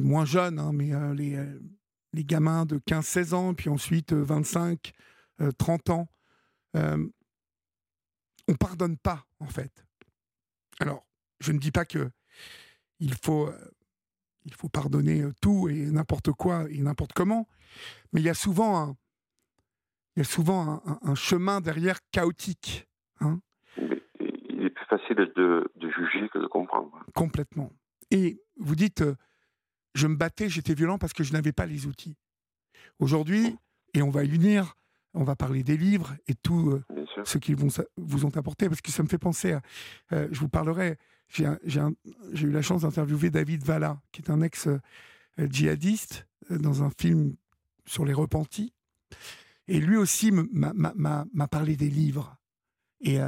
moins 0.00 0.24
jeunes, 0.24 0.58
hein, 0.58 0.72
mais 0.72 0.90
les, 1.14 2.24
gamins 2.24 2.64
de 2.66 2.78
15-16 2.78 3.34
ans, 3.34 3.54
puis 3.54 3.68
ensuite 3.68 4.12
25, 4.12 4.92
30 5.58 5.90
ans, 5.90 6.08
on 6.74 7.10
pardonne 8.58 8.96
pas, 8.96 9.26
en 9.40 9.46
fait. 9.46 9.84
Alors, 10.80 11.06
je 11.40 11.52
ne 11.52 11.58
dis 11.58 11.70
pas 11.70 11.84
que 11.84 12.10
il 13.00 13.14
faut, 13.14 13.50
il 14.48 14.54
faut 14.54 14.68
pardonner 14.68 15.22
tout 15.40 15.68
et 15.68 15.90
n'importe 15.90 16.32
quoi 16.32 16.64
et 16.70 16.78
n'importe 16.80 17.12
comment, 17.12 17.46
mais 18.12 18.20
il 18.20 18.24
y 18.24 18.30
a 18.30 18.34
souvent 18.34 18.78
un, 18.78 18.96
il 20.16 20.20
y 20.20 20.22
a 20.22 20.24
souvent 20.24 20.82
un, 21.02 21.14
chemin 21.14 21.60
derrière 21.60 21.98
chaotique. 22.10 22.88
Hein. 23.20 23.40
il 23.76 24.64
est 24.64 24.70
plus 24.70 24.86
facile 24.86 25.16
de, 25.36 25.70
de, 25.76 25.90
juger 25.90 26.28
que 26.30 26.38
de 26.38 26.46
comprendre. 26.46 26.90
Complètement. 27.14 27.70
Et 28.10 28.40
vous 28.56 28.74
dites, 28.74 29.04
je 29.94 30.06
me 30.06 30.16
battais, 30.16 30.48
j'étais 30.48 30.74
violent 30.74 30.98
parce 30.98 31.12
que 31.12 31.22
je 31.22 31.32
n'avais 31.32 31.52
pas 31.52 31.66
les 31.66 31.86
outils. 31.86 32.16
Aujourd'hui, 32.98 33.56
et 33.94 34.02
on 34.02 34.10
va 34.10 34.24
y 34.24 34.28
venir, 34.28 34.74
on 35.18 35.24
va 35.24 35.34
parler 35.34 35.64
des 35.64 35.76
livres 35.76 36.14
et 36.28 36.34
tout 36.34 36.70
euh, 36.70 37.04
ce 37.24 37.38
qu'ils 37.38 37.56
vous 37.56 38.24
ont 38.24 38.36
apporté, 38.36 38.68
parce 38.68 38.80
que 38.80 38.92
ça 38.92 39.02
me 39.02 39.08
fait 39.08 39.18
penser 39.18 39.52
à. 39.52 39.62
Euh, 40.12 40.28
je 40.30 40.38
vous 40.38 40.48
parlerai. 40.48 40.96
J'ai 41.28 41.44
eu 41.44 42.50
la 42.50 42.62
chance 42.62 42.82
d'interviewer 42.82 43.28
David 43.28 43.64
Valla, 43.64 44.00
qui 44.12 44.22
est 44.22 44.30
un 44.30 44.40
ex-djihadiste, 44.40 46.26
euh, 46.50 46.58
dans 46.58 46.84
un 46.84 46.90
film 46.98 47.34
sur 47.84 48.04
les 48.04 48.14
repentis. 48.14 48.72
Et 49.66 49.80
lui 49.80 49.96
aussi 49.96 50.30
m'a 50.32 51.48
parlé 51.48 51.76
des 51.76 51.90
livres. 51.90 52.36
Et 53.00 53.18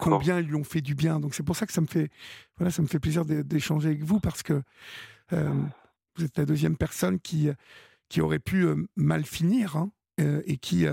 combien 0.00 0.38
ils 0.38 0.46
lui 0.46 0.54
ont 0.54 0.64
fait 0.64 0.80
du 0.82 0.94
bien. 0.94 1.18
Donc 1.18 1.34
c'est 1.34 1.42
pour 1.42 1.56
ça 1.56 1.66
que 1.66 1.72
ça 1.72 1.80
me 1.80 1.88
fait, 1.88 2.10
voilà, 2.56 2.70
ça 2.70 2.82
me 2.82 2.86
fait 2.86 3.00
plaisir 3.00 3.24
d'échanger 3.24 3.88
avec 3.88 4.04
vous, 4.04 4.20
parce 4.20 4.44
que 4.44 4.62
vous 5.32 6.24
êtes 6.24 6.38
la 6.38 6.44
deuxième 6.44 6.76
personne 6.76 7.18
qui, 7.18 7.48
qui 8.08 8.20
aurait 8.20 8.38
pu 8.38 8.66
mal 8.94 9.24
finir 9.24 9.76
hein, 9.76 9.90
et 10.18 10.58
qui 10.58 10.86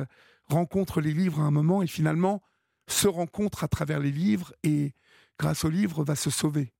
rencontre 0.50 1.02
les 1.02 1.14
livres 1.14 1.42
à 1.42 1.44
un 1.44 1.52
moment 1.52 1.82
et 1.82 1.88
finalement 1.88 2.42
se 2.88 3.08
rencontre 3.08 3.64
à 3.64 3.68
travers 3.68 4.00
les 4.00 4.12
livres 4.12 4.54
et 4.64 4.94
grâce 5.38 5.66
aux 5.66 5.70
livres 5.70 6.04
va 6.04 6.16
se 6.16 6.30
sauver. 6.30 6.74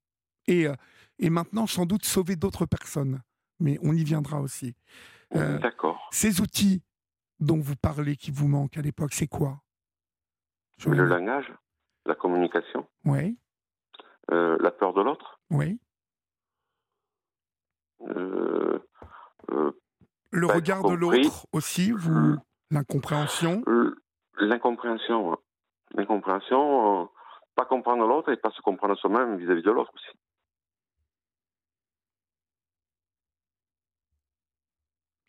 Et, 0.48 0.68
euh, 0.68 0.76
et 1.20 1.30
maintenant, 1.30 1.68
sans 1.68 1.86
doute, 1.86 2.06
sauver 2.06 2.36
d'autres 2.36 2.66
personnes. 2.66 3.22
Mais 3.60 3.78
on 3.82 3.94
y 3.94 4.04
viendra 4.04 4.40
aussi. 4.40 4.76
Euh, 5.36 5.58
D'accord. 5.60 6.10
Ces 6.12 6.42
outils 6.42 6.84
dont 7.40 7.60
vous 7.60 7.76
parlez 7.76 8.16
qui 8.16 8.32
vous 8.32 8.48
manquent 8.48 8.78
à 8.78 8.82
l'époque, 8.82 9.14
c'est 9.14 9.28
quoi? 9.28 9.62
Le 10.86 11.06
langage, 11.06 11.52
la 12.06 12.16
communication. 12.16 12.88
Oui. 13.04 13.38
Euh, 14.32 14.58
la 14.62 14.72
peur 14.72 14.94
de 14.94 15.02
l'autre. 15.02 15.40
Oui. 15.50 15.80
le 20.30 20.46
regard 20.46 20.84
de 20.84 20.94
l'autre 20.94 21.48
aussi, 21.52 21.92
vous, 21.92 22.38
L'incompréhension 22.72 23.64
euh, 23.68 23.96
L'incompréhension. 24.40 25.38
L'incompréhension, 25.96 27.04
euh, 27.04 27.06
pas 27.56 27.66
comprendre 27.66 28.06
l'autre 28.06 28.32
et 28.32 28.38
pas 28.38 28.52
se 28.52 28.62
comprendre 28.62 28.96
soi-même 28.98 29.38
vis-à-vis 29.38 29.64
de 29.64 29.72
l'autre 29.72 29.92
aussi. 29.94 30.18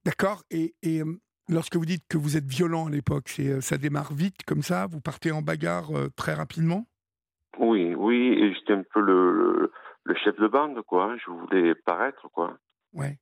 D'accord. 0.04 0.42
Et, 0.50 0.75
euh, 0.85 1.04
lorsque 1.49 1.76
vous 1.76 1.85
dites 1.85 2.04
que 2.09 2.18
vous 2.18 2.37
êtes 2.37 2.47
violent 2.47 2.88
à 2.88 2.90
l'époque, 2.90 3.40
ça 3.61 3.78
démarre 3.78 4.12
vite 4.12 4.42
comme 4.47 4.62
ça? 4.62 4.87
Vous 4.87 5.00
partez 5.00 5.30
en 5.30 5.42
bagarre 5.42 5.90
très 6.16 6.35
rapidement? 6.35 6.87
Oui, 7.59 7.95
oui. 7.95 8.35
Et 8.38 8.54
j'étais 8.54 8.73
un 8.73 8.85
peu 8.92 9.00
le, 9.00 9.73
le, 10.04 10.14
chef 10.16 10.37
de 10.37 10.49
bande, 10.49 10.83
quoi. 10.83 11.16
Je 11.18 11.30
voulais 11.30 11.75
paraître, 11.75 12.28
quoi. 12.30 12.59
Ouais. 12.92 13.18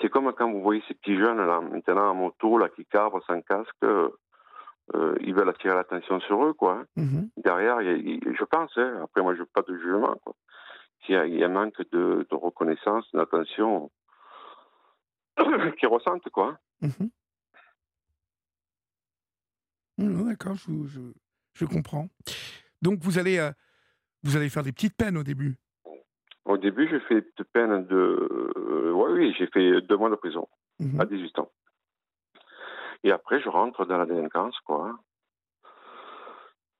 C'est 0.00 0.08
comme 0.08 0.32
quand 0.32 0.50
vous 0.50 0.62
voyez 0.62 0.82
ces 0.88 0.94
petits 0.94 1.16
jeunes 1.16 1.38
là, 1.38 1.60
maintenant 1.60 2.10
en 2.10 2.14
moto 2.14 2.58
là, 2.58 2.68
qui 2.68 2.84
cabrent 2.86 3.24
sans 3.26 3.40
casque, 3.42 3.84
euh, 3.84 5.16
ils 5.20 5.34
veulent 5.34 5.48
attirer 5.48 5.74
l'attention 5.74 6.20
sur 6.20 6.44
eux. 6.44 6.52
Quoi. 6.52 6.84
Mhm. 6.96 7.30
Derrière, 7.36 7.80
je 7.80 8.44
pense, 8.44 8.72
hein, 8.76 9.00
après 9.02 9.22
moi 9.22 9.34
je 9.34 9.40
n'ai 9.40 9.46
pas 9.52 9.62
de 9.62 9.76
jugement, 9.76 10.14
quoi, 10.24 10.34
qu'il 11.00 11.14
y, 11.14 11.42
a 11.42 11.46
un 11.46 11.50
manque 11.50 11.80
de, 11.92 12.26
reconnaissance, 12.32 13.06
d'attention 13.14 13.90
qu'ils 15.78 15.88
ressentent. 15.88 16.28
Quoi. 16.30 16.58
Mhm. 16.80 17.10
Mmh, 19.96 20.28
d'accord, 20.28 20.56
je, 20.56 21.12
je, 21.54 21.64
comprends. 21.64 22.08
Donc 22.82 22.98
vous 23.00 23.18
allez, 23.18 23.38
euh, 23.38 23.52
vous 24.24 24.36
allez 24.36 24.48
faire 24.48 24.64
des 24.64 24.72
petites 24.72 24.96
peines 24.96 25.16
au 25.16 25.22
début? 25.22 25.56
Au 26.44 26.58
début, 26.58 26.88
j'ai 26.88 27.00
fait 27.00 27.24
de 27.36 27.42
peine 27.42 27.86
de. 27.86 28.52
Euh, 28.56 28.92
oui, 28.92 29.34
j'ai 29.38 29.46
fait 29.46 29.80
deux 29.82 29.96
mois 29.96 30.10
de 30.10 30.16
prison 30.16 30.46
mhm. 30.78 31.00
à 31.00 31.04
18 31.06 31.38
ans. 31.38 31.50
Et 33.02 33.12
après, 33.12 33.40
je 33.40 33.48
rentre 33.48 33.84
dans 33.84 33.98
la 33.98 34.06
délinquance, 34.06 34.58
quoi. 34.60 34.98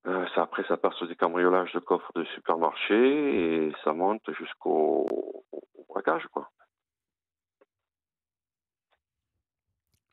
Euh, 0.07 0.27
ça, 0.35 0.43
après, 0.43 0.65
ça 0.65 0.77
passe 0.77 0.95
sur 0.97 1.09
des 1.09 1.17
cambriolages 1.17 1.73
de 1.73 1.79
coffres 1.79 2.13
de 2.15 2.25
supermarché 2.25 3.67
et 3.67 3.73
ça 3.85 3.93
monte 3.95 4.31
jusqu'au 4.39 5.07
braquage, 5.89 6.27
quoi. 6.29 6.51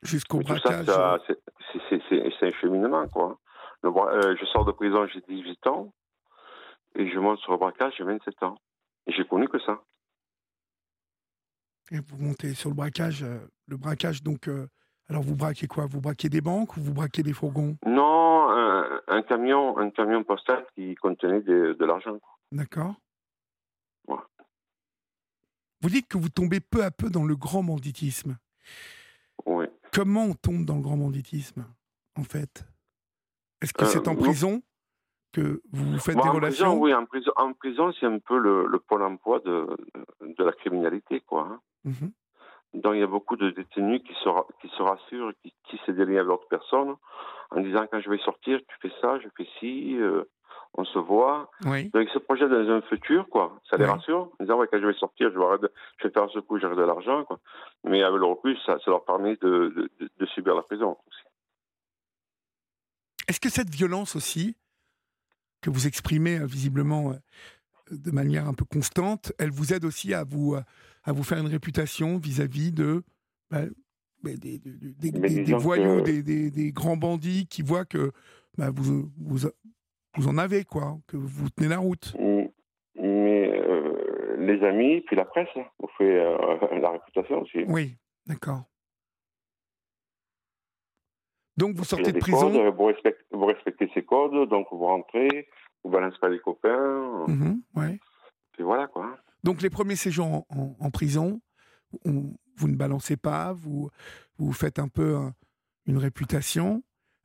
Jusqu'au 0.02 0.40
braquage 0.40 0.86
C'est 1.72 2.46
un 2.46 2.50
cheminement, 2.52 3.06
quoi. 3.08 3.38
Euh, 3.84 4.36
je 4.38 4.44
sors 4.46 4.64
de 4.64 4.72
prison, 4.72 5.06
j'ai 5.06 5.20
18 5.28 5.66
ans 5.66 5.92
et 6.94 7.08
je 7.10 7.18
monte 7.18 7.38
sur 7.40 7.52
le 7.52 7.58
braquage, 7.58 7.94
j'ai 7.98 8.04
27 8.04 8.42
ans. 8.44 8.56
J'ai 9.06 9.24
connu 9.26 9.48
que 9.48 9.58
ça. 9.60 9.82
Et 11.90 11.98
vous 11.98 12.16
montez 12.16 12.54
sur 12.54 12.70
le 12.70 12.74
braquage, 12.74 13.22
euh, 13.22 13.38
le 13.66 13.76
braquage, 13.76 14.22
donc, 14.22 14.48
euh, 14.48 14.66
alors 15.08 15.22
vous 15.22 15.36
braquez 15.36 15.66
quoi? 15.66 15.86
Vous 15.86 16.00
braquez 16.00 16.28
des 16.28 16.40
banques 16.40 16.76
ou 16.76 16.80
vous 16.80 16.94
braquez 16.94 17.22
des 17.22 17.32
fourgons? 17.32 17.76
Non, 17.84 18.48
un, 19.08 19.22
camion, 19.22 19.76
un 19.78 19.90
camion 19.90 20.24
postal 20.24 20.64
qui 20.74 20.94
contenait 20.94 21.42
de, 21.42 21.76
l'argent. 21.84 22.18
D'accord. 22.50 22.94
Vous 25.82 25.88
dites 25.88 26.06
que 26.06 26.16
vous 26.16 26.28
tombez 26.28 26.60
peu 26.60 26.84
à 26.84 26.92
peu 26.92 27.10
dans 27.10 27.24
le 27.24 27.34
grand 27.34 27.64
banditisme. 27.64 28.38
Oui. 29.46 29.66
Comment 29.92 30.24
on 30.26 30.34
tombe 30.34 30.64
dans 30.64 30.76
le 30.76 30.82
grand 30.82 30.96
banditisme, 30.96 31.66
en 32.16 32.22
fait? 32.22 32.64
Est-ce 33.60 33.72
que 33.72 33.84
c'est 33.84 34.06
en 34.06 34.14
euh, 34.14 34.18
prison? 34.18 34.62
Que 35.32 35.62
vous 35.72 35.98
faites 35.98 36.16
des 36.16 36.28
relations 36.28 36.78
Oui, 36.78 36.94
en 36.94 37.04
prison, 37.06 37.32
en 37.36 37.52
prison 37.52 37.92
c'est 37.98 38.06
un 38.06 38.18
peu 38.18 38.38
le, 38.38 38.78
pôle 38.78 39.02
emploi 39.02 39.40
de, 39.40 39.66
de, 40.20 40.44
la 40.44 40.52
criminalité, 40.52 41.20
quoi. 41.20 41.48
Hein. 41.50 41.60
Mhm. 41.84 42.12
Donc 42.74 42.94
il 42.94 43.00
y 43.00 43.02
a 43.02 43.06
beaucoup 43.06 43.36
de 43.36 43.50
détenus 43.50 44.02
qui 44.02 44.14
se, 44.14 44.28
qui 44.60 44.68
se 44.76 44.82
rassurent, 44.82 45.32
qui, 45.42 45.52
qui 45.64 45.78
se 45.84 45.92
délient 45.92 46.18
avec 46.18 46.28
d'autres 46.28 46.48
personnes 46.48 46.94
en 47.50 47.60
disant 47.60 47.86
quand 47.90 48.00
je 48.00 48.10
vais 48.10 48.18
sortir, 48.18 48.60
tu 48.66 48.76
fais 48.80 48.94
ça, 49.00 49.18
je 49.18 49.28
fais 49.36 49.48
ci, 49.58 49.96
euh, 49.98 50.24
on 50.74 50.84
se 50.84 50.98
voit. 50.98 51.50
Oui. 51.66 51.90
Donc 51.90 52.08
ils 52.08 52.12
se 52.12 52.18
projettent 52.18 52.50
dans 52.50 52.70
un 52.70 52.80
futur, 52.82 53.28
quoi. 53.28 53.58
Ça 53.70 53.76
les 53.76 53.84
rassure, 53.84 54.30
en 54.38 54.44
disant 54.44 54.56
ouais, 54.56 54.68
quand 54.70 54.80
je 54.80 54.86
vais 54.86 54.94
sortir, 54.94 55.30
je 55.32 55.38
vais, 55.38 55.68
je 55.98 56.08
vais 56.08 56.12
faire 56.12 56.30
ce 56.30 56.38
coup, 56.38 56.58
j'aurai 56.58 56.76
de 56.76 56.82
l'argent, 56.82 57.24
quoi. 57.24 57.38
Mais 57.84 58.02
avec 58.02 58.18
le 58.18 58.26
recul, 58.26 58.56
ça, 58.64 58.78
ça 58.84 58.90
leur 58.90 59.04
permet 59.04 59.36
de, 59.36 59.90
de, 60.00 60.10
de 60.18 60.26
subir 60.26 60.54
la 60.54 60.62
prison 60.62 60.96
aussi. 61.06 61.22
Est-ce 63.28 63.40
que 63.40 63.50
cette 63.50 63.70
violence 63.70 64.16
aussi, 64.16 64.56
que 65.62 65.70
vous 65.70 65.86
exprimez 65.86 66.38
euh, 66.38 66.46
visiblement 66.46 67.12
euh, 67.12 67.16
de 67.90 68.10
manière 68.10 68.46
un 68.46 68.54
peu 68.54 68.64
constante, 68.64 69.32
elle 69.38 69.50
vous 69.50 69.72
aide 69.72 69.84
aussi 69.84 70.12
à 70.12 70.24
vous, 70.24 70.54
euh, 70.54 70.60
à 71.04 71.12
vous 71.12 71.22
faire 71.22 71.38
une 71.38 71.46
réputation 71.46 72.18
vis-à-vis 72.18 72.72
de 72.72 73.02
bah, 73.50 73.62
des, 74.22 74.58
des, 74.58 75.54
voyous, 75.54 76.00
des, 76.00 76.72
grands 76.72 76.96
bandits 76.96 77.46
qui 77.48 77.62
voient 77.62 77.84
que 77.84 78.12
bah, 78.56 78.70
vous, 78.74 79.10
vous, 79.18 79.48
vous, 80.16 80.28
en 80.28 80.38
avez, 80.38 80.64
quoi, 80.64 80.98
que 81.08 81.16
vous 81.16 81.50
tenez 81.50 81.68
la 81.68 81.78
route. 81.78 82.14
Mais 82.94 83.50
les 84.38 84.62
amis, 84.64 85.00
puis 85.02 85.16
la 85.16 85.24
presse, 85.24 85.48
hein, 85.56 85.64
vous 85.80 85.88
fait 85.98 86.14
la 86.80 86.90
réputation 86.90 87.42
aussi. 87.42 87.64
Oui, 87.66 87.96
d'accord. 88.26 88.62
Donc 91.56 91.76
vous 91.76 91.84
sortez 91.84 92.12
de 92.12 92.18
prison. 92.18 92.50
vous, 92.72 92.84
respectez, 92.84 93.24
vous, 93.30 93.46
respectez, 93.46 93.90
ces 93.94 94.04
codes, 94.04 94.48
donc 94.48 94.68
vous 94.70 94.86
rentrez, 94.86 95.48
vous 95.84 95.90
balancez 95.90 96.18
pas 96.18 96.28
les 96.28 96.40
copains. 96.40 97.26
Ouais. 97.74 97.98
Et 98.58 98.62
voilà 98.62 98.86
quoi. 98.86 99.16
Donc 99.44 99.60
les 99.60 99.70
premiers 99.70 99.96
séjours 99.96 100.46
en, 100.48 100.90
prison, 100.90 101.40
vous 102.04 102.68
ne 102.68 102.76
balancez 102.76 103.16
pas, 103.16 103.52
vous, 103.52 103.90
vous 104.38 104.52
faites 104.52 104.78
un 104.78 104.88
peu 104.88 105.18
une 105.86 105.98
réputation. 105.98 106.82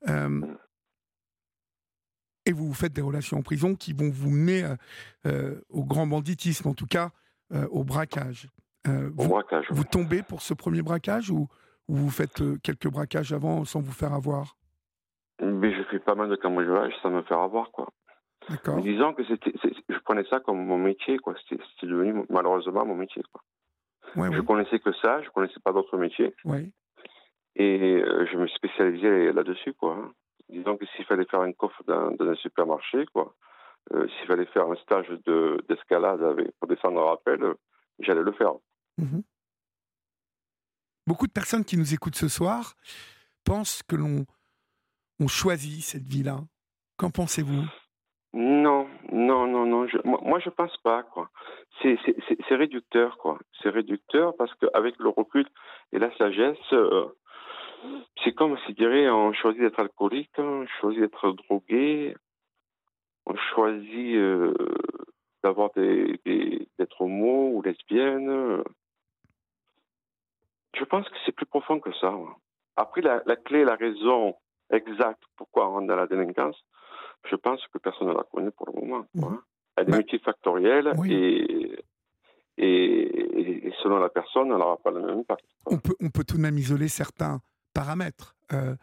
Euh, 0.07 0.29
mm. 0.29 0.57
et 2.45 2.51
vous 2.51 2.71
faites 2.73 2.93
des 2.93 3.01
relations 3.01 3.37
en 3.37 3.41
prison 3.41 3.75
qui 3.75 3.93
vont 3.93 4.11
vous 4.11 4.29
mener 4.29 4.63
euh, 4.63 4.75
euh, 5.25 5.61
au 5.69 5.83
grand 5.83 6.05
banditisme, 6.05 6.67
en 6.67 6.73
tout 6.73 6.85
cas 6.85 7.11
au 7.71 7.85
braquage. 7.85 8.49
au 8.85 8.91
vous, 8.91 9.29
braquage. 9.29 9.67
Vous 9.69 9.85
tombez 9.85 10.21
pour 10.21 10.41
ce 10.41 10.53
premier 10.53 10.81
braquage 10.81 11.31
ou 11.31 11.47
ou 11.87 11.95
vous 11.95 12.09
faites 12.09 12.41
euh, 12.41 12.57
quelques 12.63 12.89
braquages 12.89 13.33
avant 13.33 13.65
sans 13.65 13.81
vous 13.81 13.91
faire 13.91 14.13
avoir? 14.13 14.55
Mais 15.41 15.73
je 15.73 15.83
fais 15.83 15.99
pas 15.99 16.15
mal 16.15 16.29
de 16.29 16.35
cambriolage 16.35 16.93
sans 17.01 17.09
me 17.11 17.21
faire 17.23 17.39
avoir, 17.39 17.71
quoi. 17.71 17.89
D'accord. 18.49 18.79
Disons 18.81 19.13
que 19.13 19.23
c'était, 19.25 19.53
je 19.89 19.97
prenais 20.05 20.23
ça 20.29 20.39
comme 20.39 20.63
mon 20.65 20.77
métier, 20.77 21.17
quoi. 21.17 21.35
C'était, 21.47 21.61
devenu 21.87 22.23
malheureusement 22.29 22.85
mon 22.85 22.95
métier, 22.95 23.21
quoi. 23.31 23.41
Ouais, 24.15 24.31
Je 24.33 24.39
ouais, 24.39 24.45
connaissais 24.45 24.79
que 24.79 24.93
ça, 24.93 25.21
je 25.21 25.29
connaissais 25.29 25.59
pas 25.63 25.73
d'autres 25.73 25.97
métiers. 25.97 26.33
ouais. 26.45 26.71
Et 27.59 27.95
euh, 28.03 28.27
je 28.31 28.37
me 28.37 28.45
suis 28.45 28.55
spécialisé 28.55 29.31
là-dessus, 29.33 29.73
quoi. 29.73 29.95
hein. 29.95 30.11
Disons 30.49 30.77
que 30.77 30.85
s'il 30.85 31.05
fallait 31.05 31.25
faire 31.25 31.41
un 31.41 31.51
coffre 31.53 31.83
dans, 31.87 32.11
dans 32.11 32.27
un 32.29 32.35
supermarché, 32.35 33.05
quoi, 33.13 33.33
euh, 33.93 34.07
s'il 34.07 34.27
fallait 34.27 34.45
faire 34.45 34.67
un 34.69 34.75
stage 34.75 35.09
de, 35.25 35.59
d'escalade 35.67 36.21
avec, 36.21 36.51
pour 36.59 36.67
descendre 36.67 37.01
un 37.01 37.05
rappel, 37.09 37.41
euh, 37.43 37.53
j'allais 37.99 38.21
le 38.21 38.31
faire. 38.33 38.53
Mhm. 38.99 39.23
Beaucoup 41.07 41.25
de 41.25 41.31
personnes 41.31 41.63
qui 41.63 41.77
nous 41.77 41.93
écoutent 41.93 42.17
ce 42.17 42.27
soir 42.27 42.75
pensent 43.45 43.81
que 43.81 43.95
l'on 43.95 44.25
on 45.19 45.27
choisit 45.27 45.81
cette 45.81 46.07
vie-là. 46.07 46.39
Qu'en 46.97 47.09
pensez-vous? 47.09 47.63
Non, 48.33 48.87
non, 49.11 49.47
non, 49.47 49.65
non. 49.65 49.87
Je, 49.87 49.97
moi, 50.03 50.19
moi, 50.21 50.39
je 50.39 50.49
pense 50.49 50.75
pas, 50.83 51.03
quoi. 51.03 51.29
C'est, 51.81 51.97
réducteur, 52.51 53.17
quoi. 53.17 53.39
C'est 53.61 53.69
réducteur 53.69 54.35
parce 54.35 54.53
qu'avec 54.55 54.97
le 54.99 55.09
recul 55.09 55.47
et 55.93 55.99
la 55.99 56.15
sagesse, 56.17 56.57
euh, 56.73 57.05
c'est 58.23 58.33
comme 58.33 58.57
si, 58.65 58.75
on 58.79 59.33
choisit 59.33 59.61
d'être 59.61 59.79
alcoolique, 59.79 60.31
on 60.37 60.65
choisit 60.81 61.01
d'être 61.01 61.31
drogué, 61.31 62.15
on 63.25 63.35
choisit 63.35 64.15
euh, 64.15 64.53
d'avoir 65.43 65.71
des, 65.75 66.19
des, 66.25 66.67
d'être 66.77 67.01
homo 67.01 67.51
ou 67.53 67.61
lesbienne. 67.61 68.61
Je 70.79 70.83
pense 70.85 71.07
que 71.09 71.15
c'est 71.25 71.31
plus 71.31 71.45
profond 71.45 71.79
que 71.79 71.91
ça. 71.99 72.13
Après, 72.75 73.01
la, 73.01 73.21
la 73.25 73.35
clé, 73.35 73.63
la 73.65 73.75
raison 73.75 74.35
exacte 74.71 75.23
pourquoi 75.35 75.67
on 75.69 75.73
rentre 75.73 75.87
dans 75.87 75.95
la 75.95 76.07
délinquance, 76.07 76.55
je 77.29 77.35
pense 77.35 77.61
que 77.73 77.77
personne 77.79 78.07
ne 78.09 78.13
la 78.13 78.23
connaît 78.31 78.51
pour 78.51 78.67
le 78.67 78.81
moment. 78.81 79.05
Mhm. 79.15 79.39
Elle 79.77 79.87
est 79.87 79.91
Bah, 79.91 79.97
multifactorielle 79.97 80.91
oui. 80.97 81.13
et, 81.13 81.79
et, 82.57 83.67
et 83.67 83.73
selon 83.83 83.99
la 83.99 84.09
personne, 84.09 84.47
elle 84.51 84.57
n'aura 84.57 84.77
pas 84.77 84.91
le 84.91 85.01
même 85.01 85.19
impact. 85.19 85.45
on 85.65 85.77
peut, 85.77 85.95
on 86.01 86.09
peut 86.09 86.23
tout 86.23 86.37
de 86.37 86.41
même 86.41 86.57
isoler 86.57 86.87
certains 86.87 87.39
paramètres. 87.73 88.35
Euh, 88.53 88.75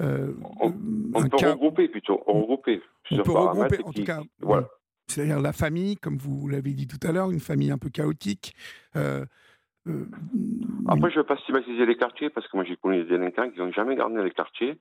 euh, 0.00 0.32
On 0.60 1.22
peut 1.22 1.36
cas- 1.36 1.52
regrouper 1.52 1.88
plutôt, 1.88 2.16
regrouper 2.26 2.82
on 3.10 3.16
peut 3.22 3.32
regrouper, 3.32 3.78
en 3.84 3.90
qui- 3.90 4.00
tout 4.00 4.04
cas, 4.06 4.20
voilà. 4.40 4.68
c'est-à-dire 5.08 5.40
la 5.40 5.52
famille, 5.52 5.96
comme 5.96 6.16
vous 6.18 6.48
l'avez 6.48 6.72
dit 6.72 6.86
tout 6.86 7.04
à 7.06 7.12
l'heure, 7.12 7.30
une 7.30 7.40
famille 7.40 7.70
un 7.70 7.78
peu 7.78 7.88
chaotique. 7.88 8.54
euh, 8.96 9.24
Après, 10.88 11.10
je 11.10 11.16
ne 11.16 11.20
veux 11.20 11.26
pas 11.26 11.36
stigmatiser 11.36 11.86
les 11.86 11.96
quartiers 11.96 12.30
parce 12.30 12.46
que 12.48 12.56
moi, 12.56 12.64
j'ai 12.64 12.76
connu 12.76 13.02
des 13.04 13.10
délinquants 13.10 13.50
qui 13.50 13.58
n'ont 13.58 13.72
jamais 13.72 13.96
gardé 13.96 14.22
les 14.22 14.30
quartiers 14.30 14.78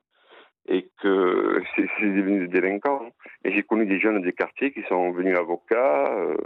et 0.68 0.90
que 1.02 1.62
c'est 1.76 1.84
devenu 2.02 2.48
des 2.48 2.60
délinquants. 2.62 3.10
Et 3.44 3.54
j'ai 3.54 3.64
connu 3.64 3.86
des 3.86 4.00
jeunes 4.00 4.22
des 4.22 4.34
quartiers 4.34 4.72
qui 4.74 4.82
sont 4.90 5.12
venus 5.12 5.38
avocats. 5.38 6.14
euh, 6.16 6.38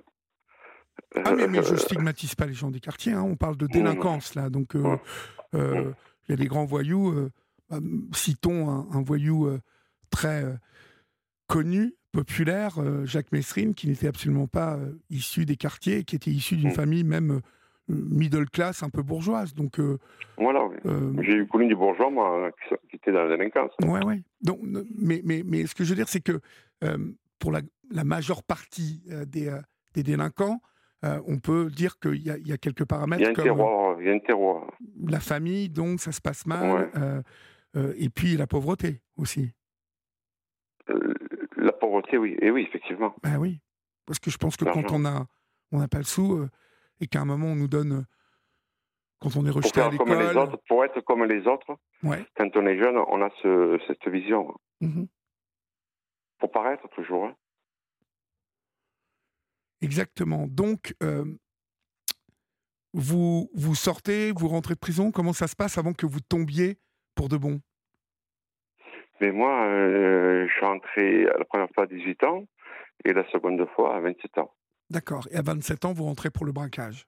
Ah 1.26 1.34
mais, 1.36 1.48
mais 1.48 1.64
je 1.64 1.74
euh, 1.74 1.78
stigmatise 1.78 2.36
pas 2.36 2.46
les 2.46 2.54
gens 2.54 2.70
des 2.72 2.80
quartiers, 2.80 3.14
hein, 3.14 3.24
on 3.24 3.36
parle 3.36 3.58
de 3.58 3.68
Non, 3.68 3.74
non. 3.76 3.84
délinquance 3.84 4.36
là, 4.36 4.50
donc 4.50 4.76
euh, 4.76 4.84
Ouais. 4.84 4.98
euh, 5.56 5.92
il 6.28 6.32
y 6.32 6.34
a 6.34 6.38
des 6.38 6.48
grands 6.48 6.66
voyous, 6.66 7.10
euh, 7.12 7.32
bah, 7.70 7.78
citons 8.14 8.70
un, 8.70 8.88
un 8.92 9.02
voyou 9.02 9.48
euh, 9.48 9.60
très 10.12 10.44
euh, 10.44 10.54
connu, 11.48 11.96
populaire, 12.12 12.80
euh, 12.80 13.06
Jacques 13.06 13.32
Messrine, 13.32 13.74
qui 13.74 13.88
n'était 13.88 14.08
absolument 14.08 14.48
pas 14.48 14.76
euh, 14.78 14.92
issu 15.10 15.46
des 15.46 15.56
quartiers, 15.56 16.04
qui 16.04 16.16
était 16.16 16.32
issu 16.32 16.56
d'une 16.58 16.70
Mm. 16.70 16.74
famille 16.74 17.04
même 17.04 17.32
euh, 17.32 17.42
middle 17.90 18.50
class, 18.50 18.84
un 18.84 18.90
peu 18.90 19.02
bourgeoise, 19.02 19.54
donc 19.54 19.80
euh, 19.80 19.98
Voilà, 20.38 20.64
oui. 20.66 20.78
euh, 20.86 21.14
J'ai 21.22 21.46
connu 21.48 21.68
des 21.68 21.76
bourgeois, 21.76 22.10
moi, 22.10 22.52
qui, 22.90 22.96
étaient 22.96 23.12
dans 23.12 23.24
la 23.26 23.36
délinquance. 23.36 23.72
Ouais, 23.84 24.04
ouais. 24.06 24.22
Donc, 24.42 24.60
mais, 24.96 25.22
mais, 25.26 25.44
mais 25.46 25.66
ce 25.66 25.76
que 25.76 25.84
je 25.84 25.90
veux 25.90 25.96
dire, 25.96 26.08
c'est 26.08 26.22
que 26.22 26.40
euh, 26.84 26.98
pour 27.40 27.52
la, 27.52 27.62
la 27.92 28.04
majeure 28.04 28.44
partie 28.44 29.04
euh, 29.12 29.26
des, 29.26 29.48
euh, 29.50 29.60
des 29.94 30.04
délinquants, 30.04 30.62
on 31.02 31.40
peut 31.40 31.70
dire 31.70 31.98
qu'il 32.00 32.22
y, 32.22 32.30
a- 32.30 32.38
y 32.38 32.52
a 32.52 32.58
quelques 32.58 32.80
Il 32.80 32.82
y 32.82 32.84
a 32.84 32.86
paramètres 32.88 33.30
un 33.30 33.34
comme 33.34 33.44
terroir, 33.46 34.02
il 34.02 34.08
y 34.08 34.10
a 34.10 34.14
un 34.14 34.20
terroir. 34.20 34.70
la 35.08 35.22
famille, 35.22 35.70
donc 35.70 36.02
ça 36.02 36.12
se 36.12 36.20
passe 36.20 36.46
mal, 36.46 36.92
Ouais. 37.76 37.94
et 37.98 38.10
puis 38.10 38.36
la 38.36 38.48
pauvreté 38.48 39.02
aussi. 39.16 39.54
La 41.56 41.72
pauvreté, 41.72 42.18
oui. 42.18 42.36
Et 42.42 42.52
oui, 42.52 42.64
effectivement. 42.68 43.16
Ben 43.24 43.38
oui, 43.38 43.62
parce 44.06 44.20
que 44.20 44.30
je 44.30 44.38
pense 44.38 44.58
que 44.58 44.66
quand 44.66 44.92
on 44.92 45.06
a 45.06 45.26
on 45.72 45.80
n'a 45.80 45.88
pas 45.88 46.00
le 46.00 46.04
sou 46.04 46.34
euh, 46.34 46.50
et 47.00 47.08
qu'à 47.08 47.22
un 47.22 47.26
moment 47.26 47.48
on 47.48 47.56
nous 47.56 47.68
donne, 47.68 47.92
euh, 47.94 48.02
quand 49.20 49.36
on 49.36 49.46
est 49.46 49.50
Pour 49.50 49.58
rejeté 49.58 49.80
à 49.82 49.90
faire 49.90 49.98
comme 50.00 50.10
les 50.14 50.28
l'école, 50.28 50.38
autres, 50.44 50.58
pour 50.68 50.86
être 50.86 51.02
comme 51.02 51.26
les 51.26 51.48
autres, 51.48 51.78
ouais, 52.04 52.26
quand 52.38 52.50
on 52.56 52.66
est 52.66 52.78
jeune, 52.82 52.98
on 52.98 53.22
a 53.22 53.30
ce- 53.42 53.80
cette 53.88 54.08
vision. 54.08 54.54
mhm, 54.82 55.08
Pour 56.40 56.52
paraître 56.52 56.88
toujours. 56.90 57.26
hein. 57.26 57.36
exactement. 59.82 60.48
Donc 60.48 60.96
euh, 61.04 61.26
vous 62.94 63.50
vous 63.54 63.76
sortez, 63.76 64.32
vous 64.32 64.48
rentrez 64.48 64.74
de 64.74 64.80
prison. 64.80 65.12
Comment 65.12 65.34
ça 65.34 65.48
se 65.48 65.56
passe 65.56 65.78
avant 65.78 65.94
que 65.94 66.06
vous 66.06 66.22
tombiez 66.22 66.80
pour 67.16 67.30
de 67.30 67.38
bon? 67.38 67.60
Mais 69.22 69.32
moi, 69.32 69.66
euh, 69.66 70.48
je 70.48 70.54
suis 70.54 70.66
rentré 70.66 71.24
la 71.26 71.44
première 71.46 71.68
fois 71.76 71.84
à 71.84 71.88
18 71.88 72.24
ans 72.24 72.46
et 73.04 73.12
la 73.12 73.30
seconde 73.32 73.68
fois 73.76 73.96
à 73.96 74.00
27 74.00 74.38
ans. 74.38 74.54
D'accord. 74.90 75.28
Et 75.32 75.36
à 75.36 75.42
27 75.42 75.86
ans, 75.86 75.94
vous 75.94 76.06
rentrez 76.06 76.30
pour 76.32 76.46
le 76.46 76.52
braquage? 76.52 77.06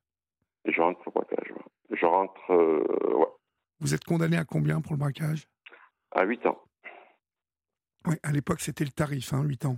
Je 0.65 0.79
rentre 0.81 1.07
au 1.07 1.11
braquage. 1.11 1.51
ouais. 1.51 1.97
Je 1.97 2.05
rentre 2.05 2.51
euh, 2.51 3.15
ouais, 3.15 3.25
Vous 3.79 3.93
êtes 3.93 4.03
condamné 4.03 4.37
à 4.37 4.45
combien 4.45 4.81
pour 4.81 4.93
le 4.93 4.97
braquage? 4.99 5.47
À 6.11 6.23
8 6.23 6.45
ans. 6.45 6.61
Oui, 8.07 8.15
à 8.23 8.31
l'époque, 8.31 8.61
c'était 8.61 8.83
le 8.83 8.91
tarif, 8.91 9.33
hein, 9.33 9.43
8 9.43 9.65
ans. 9.65 9.77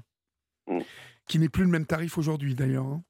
Mm. 0.67 0.79
Qui 1.27 1.39
n'est 1.39 1.49
plus 1.49 1.63
le 1.63 1.69
même 1.69 1.85
tarif 1.85 2.17
aujourd'hui, 2.17 2.55
d'ailleurs. 2.55 2.85
hein. 2.85 3.03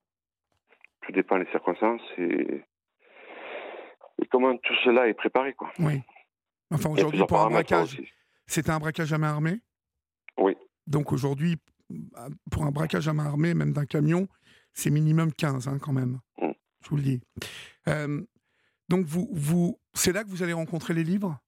Tout 1.02 1.12
dépend 1.12 1.38
des 1.40 1.50
circonstances 1.52 2.02
et, 2.18 2.64
et 4.22 4.26
comment 4.32 4.56
tout 4.58 4.74
cela 4.86 5.08
est 5.08 5.14
préparé. 5.14 5.54
Quoi. 5.54 5.72
Oui. 5.80 6.02
Enfin, 6.72 6.90
aujourd'hui, 6.90 7.24
pour 7.28 7.42
un 7.42 7.50
braquage, 7.50 8.02
c'était 8.48 8.72
un 8.72 8.80
braquage 8.80 9.12
à 9.12 9.18
main 9.18 9.30
armée? 9.34 9.60
Oui. 10.38 10.56
Donc 10.88 11.12
aujourd'hui, 11.12 11.58
pour 12.52 12.64
un 12.64 12.72
braquage 12.72 13.08
à 13.08 13.14
main 13.14 13.26
armée, 13.26 13.54
même 13.54 13.74
d'un 13.74 13.86
camion, 13.86 14.28
c'est 14.74 14.90
minimum 14.90 15.32
15 15.32 15.68
hein, 15.68 15.78
quand 15.80 15.94
même. 15.94 16.20
Mm. 16.40 16.52
Je 16.82 16.90
vous 16.90 16.98
le 16.98 17.02
dis. 17.02 17.22
Euh, 17.88 18.22
donc 18.90 19.06
vous, 19.06 19.30
vous, 19.32 19.80
c'est 19.94 20.12
là 20.12 20.24
que 20.24 20.30
vous 20.30 20.44
allez 20.44 20.54
rencontrer 20.54 20.94
les 20.94 21.04
livres? 21.04 21.40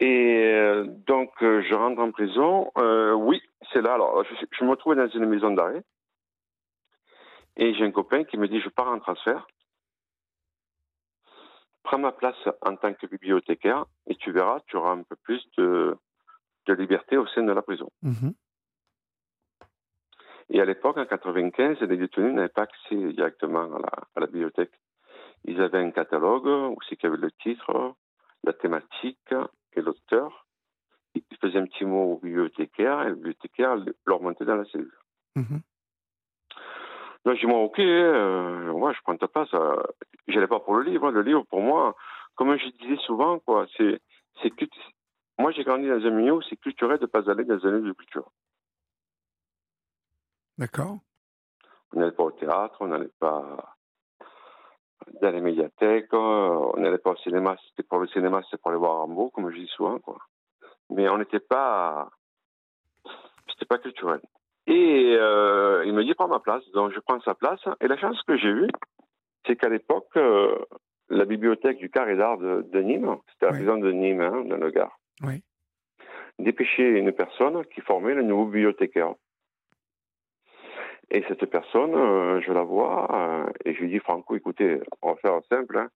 Et 0.00 0.52
euh, 0.52 0.84
donc, 1.06 1.30
euh, 1.42 1.62
je 1.62 1.74
rentre 1.74 2.00
en 2.00 2.10
prison. 2.10 2.70
Oui, 3.16 3.40
c'est 3.72 3.80
là. 3.80 3.94
Alors, 3.94 4.24
je, 4.24 4.46
je 4.58 4.64
me 4.64 4.74
trouve 4.76 4.96
dans 4.96 5.08
une 5.08 5.26
maison 5.26 5.50
d'arrêt. 5.50 5.82
Et 7.56 7.72
j'ai 7.74 7.84
un 7.84 7.92
copain 7.92 8.24
qui 8.24 8.36
me 8.36 8.48
dit 8.48 8.60
Je 8.60 8.68
pars 8.68 8.88
en 8.88 8.98
transfert. 8.98 9.46
Prends 11.84 11.98
ma 11.98 12.12
place 12.12 12.36
en 12.62 12.76
tant 12.76 12.94
que 12.94 13.06
bibliothécaire 13.06 13.84
et 14.06 14.16
tu 14.16 14.32
verras, 14.32 14.60
tu 14.66 14.76
auras 14.76 14.92
un 14.92 15.02
peu 15.02 15.16
plus 15.16 15.44
de, 15.58 15.96
de 16.66 16.72
liberté 16.72 17.16
au 17.16 17.26
sein 17.28 17.42
de 17.42 17.52
la 17.52 17.62
prison. 17.62 17.90
Mhm. 18.02 18.34
Et 20.50 20.60
à 20.60 20.64
l'époque, 20.64 20.96
en 20.98 21.06
95, 21.06 21.80
les 21.80 21.96
détenus 21.96 22.34
n'avaient 22.34 22.48
pas 22.48 22.62
accès 22.62 22.96
directement 23.12 23.74
à 23.74 23.78
la, 23.78 23.90
à 24.16 24.20
la 24.20 24.26
bibliothèque. 24.26 24.72
Ils 25.44 25.60
avaient 25.60 25.78
un 25.78 25.90
catalogue 25.90 26.46
où 26.46 26.78
c'est 26.88 26.96
qu'il 26.96 27.08
y 27.08 27.12
avait 27.12 27.20
le 27.20 27.30
titre, 27.32 27.94
la 28.44 28.52
thématique 28.52 29.34
et 29.74 29.80
l'auteur. 29.80 30.46
Ils 31.14 31.22
faisaient 31.40 31.58
un 31.58 31.66
petit 31.66 31.84
mot 31.84 32.14
au 32.14 32.18
bibliothécaire 32.18 33.02
et 33.02 33.08
le 33.10 33.14
bibliothécaire 33.14 33.76
leur 34.06 34.20
montait 34.20 34.44
dans 34.44 34.56
la 34.56 34.64
cellule. 34.66 34.96
Donc 37.24 37.34
j'ai 37.34 37.40
dit, 37.40 37.46
moi, 37.46 37.60
ok, 37.60 37.78
euh, 37.78 38.72
moi, 38.72 38.92
je 38.92 39.00
prends 39.02 39.16
ta 39.16 39.28
place. 39.28 39.48
Euh, 39.54 39.76
J'allais 40.28 40.46
pas 40.46 40.60
pour 40.60 40.76
le 40.76 40.82
livre. 40.82 41.10
Le 41.10 41.22
livre, 41.22 41.44
pour 41.48 41.60
moi, 41.60 41.94
comme 42.34 42.56
je 42.56 42.68
disais 42.82 43.00
souvent, 43.04 43.38
quoi, 43.40 43.66
c'est, 43.76 44.00
c'est 44.42 44.52
Moi, 45.38 45.52
j'ai 45.52 45.64
grandi 45.64 45.86
dans 45.86 46.04
un 46.04 46.10
milieu 46.10 46.32
où 46.34 46.42
c'est 46.42 46.56
culturel 46.56 46.98
de 46.98 47.06
pas 47.06 47.30
aller 47.30 47.44
dans 47.44 47.64
un 47.66 47.70
lieu 47.70 47.82
de 47.82 47.92
culture. 47.92 48.30
D'accord. 50.58 50.98
On 51.92 52.00
n'allait 52.00 52.12
pas 52.12 52.24
au 52.24 52.30
théâtre, 52.32 52.76
on 52.80 52.86
n'allait 52.86 53.10
pas 53.18 53.76
dans 55.20 55.30
les 55.30 55.40
médiathèques, 55.40 56.12
on 56.12 56.74
n'allait 56.78 56.98
pas 56.98 57.10
au 57.12 57.16
cinéma. 57.16 57.56
C'était 57.68 57.82
pour 57.86 57.98
le 57.98 58.06
cinéma, 58.08 58.40
c'était 58.44 58.56
pour 58.58 58.70
aller 58.70 58.78
voir 58.78 58.98
Rambo, 58.98 59.30
comme 59.30 59.50
je 59.50 59.58
dis 59.58 59.68
souvent, 59.68 59.98
quoi. 59.98 60.18
Mais 60.90 61.08
on 61.08 61.18
n'était 61.18 61.40
pas, 61.40 62.10
c'était 63.48 63.66
pas 63.66 63.78
culturel. 63.78 64.20
Et 64.66 65.14
euh, 65.18 65.84
il 65.84 65.92
me 65.92 66.02
dit 66.04 66.14
prends 66.14 66.28
ma 66.28 66.40
place, 66.40 66.64
donc 66.72 66.92
je 66.92 67.00
prends 67.00 67.20
sa 67.20 67.34
place. 67.34 67.60
Et 67.80 67.88
la 67.88 67.98
chance 67.98 68.20
que 68.22 68.36
j'ai 68.36 68.48
eue, 68.48 68.68
c'est 69.46 69.56
qu'à 69.56 69.68
l'époque, 69.68 70.08
euh, 70.16 70.56
la 71.10 71.26
bibliothèque 71.26 71.78
du 71.78 71.90
Carré 71.90 72.16
d'Art 72.16 72.38
de, 72.38 72.62
de 72.62 72.80
Nîmes, 72.80 73.18
c'était 73.32 73.46
la 73.46 73.52
Oui. 73.52 73.58
prison 73.58 73.76
de 73.76 73.92
Nîmes, 73.92 74.20
hein, 74.22 74.44
dans 74.46 74.56
le 74.56 74.70
Gard, 74.70 74.98
Oui. 75.22 75.42
dépêchait 76.38 76.98
une 76.98 77.12
personne 77.12 77.64
qui 77.66 77.82
formait 77.82 78.14
le 78.14 78.22
nouveau 78.22 78.46
bibliothécaire. 78.46 79.14
Et 81.10 81.24
cette 81.28 81.44
personne, 81.46 81.94
euh, 81.94 82.40
je 82.40 82.52
la 82.52 82.62
vois 82.62 83.08
euh, 83.14 83.52
et 83.64 83.74
je 83.74 83.80
lui 83.80 83.90
dis 83.90 83.98
Franco, 83.98 84.34
écoutez, 84.36 84.80
on 85.02 85.12
va 85.12 85.16
faire 85.16 85.40
simple. 85.48 85.78
Hein. 85.78 85.88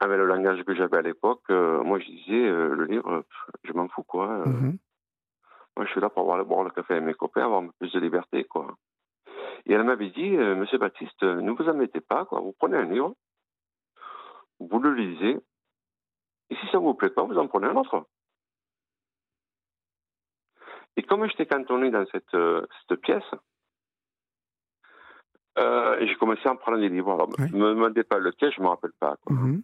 Avec 0.00 0.18
le 0.18 0.26
langage 0.26 0.62
que 0.64 0.74
j'avais 0.74 0.96
à 0.96 1.02
l'époque, 1.02 1.42
euh, 1.50 1.82
moi 1.82 1.98
je 2.00 2.06
disais 2.06 2.50
le 2.50 2.84
livre, 2.84 3.24
je 3.62 3.72
m'en 3.72 3.88
fous 3.88 4.02
quoi. 4.02 4.26
Mhm. 4.46 4.76
Moi 5.76 5.86
je 5.86 5.90
suis 5.92 6.00
là 6.00 6.10
pour 6.10 6.32
aller 6.34 6.44
boire 6.44 6.64
le 6.64 6.70
café 6.70 6.94
avec 6.94 7.04
mes 7.04 7.14
copains, 7.14 7.44
avoir 7.44 7.62
plus 7.78 7.92
de 7.92 8.00
liberté 8.00 8.44
quoi. 8.44 8.74
Et 9.66 9.72
elle 9.74 9.84
m'avait 9.84 10.10
dit, 10.10 10.30
Monsieur 10.30 10.78
Baptiste, 10.78 11.22
ne 11.22 11.52
vous 11.52 11.68
en 11.68 11.74
mettez 11.74 12.00
pas, 12.00 12.24
quoi. 12.24 12.40
Vous 12.40 12.52
prenez 12.58 12.76
un 12.78 12.84
livre, 12.84 13.14
vous 14.58 14.80
le 14.80 14.92
lisez, 14.92 15.38
et 16.50 16.56
si 16.56 16.66
ça 16.66 16.78
ne 16.78 16.82
vous 16.82 16.94
plaît 16.94 17.10
pas, 17.10 17.22
vous 17.22 17.38
en 17.38 17.46
prenez 17.46 17.68
un 17.68 17.76
autre. 17.76 18.04
Et 20.96 21.02
comme 21.02 21.26
j'étais 21.28 21.46
cantonné 21.46 21.90
dans 21.90 22.04
cette, 22.12 22.34
euh, 22.34 22.66
cette 22.88 23.00
pièce, 23.00 23.24
euh, 25.58 26.06
j'ai 26.06 26.14
commencé 26.16 26.40
à 26.46 26.52
en 26.52 26.56
prendre 26.56 26.78
des 26.78 26.88
livres. 26.88 27.12
Alors, 27.12 27.28
Oui. 27.38 27.46
ne 27.52 27.58
me 27.58 27.68
demandez 27.74 28.04
pas 28.04 28.18
lequel, 28.18 28.52
je 28.52 28.60
ne 28.60 28.64
me 28.64 28.70
rappelle 28.70 28.92
pas. 28.98 29.16
quoi. 29.24 29.34
Mhm. 29.36 29.62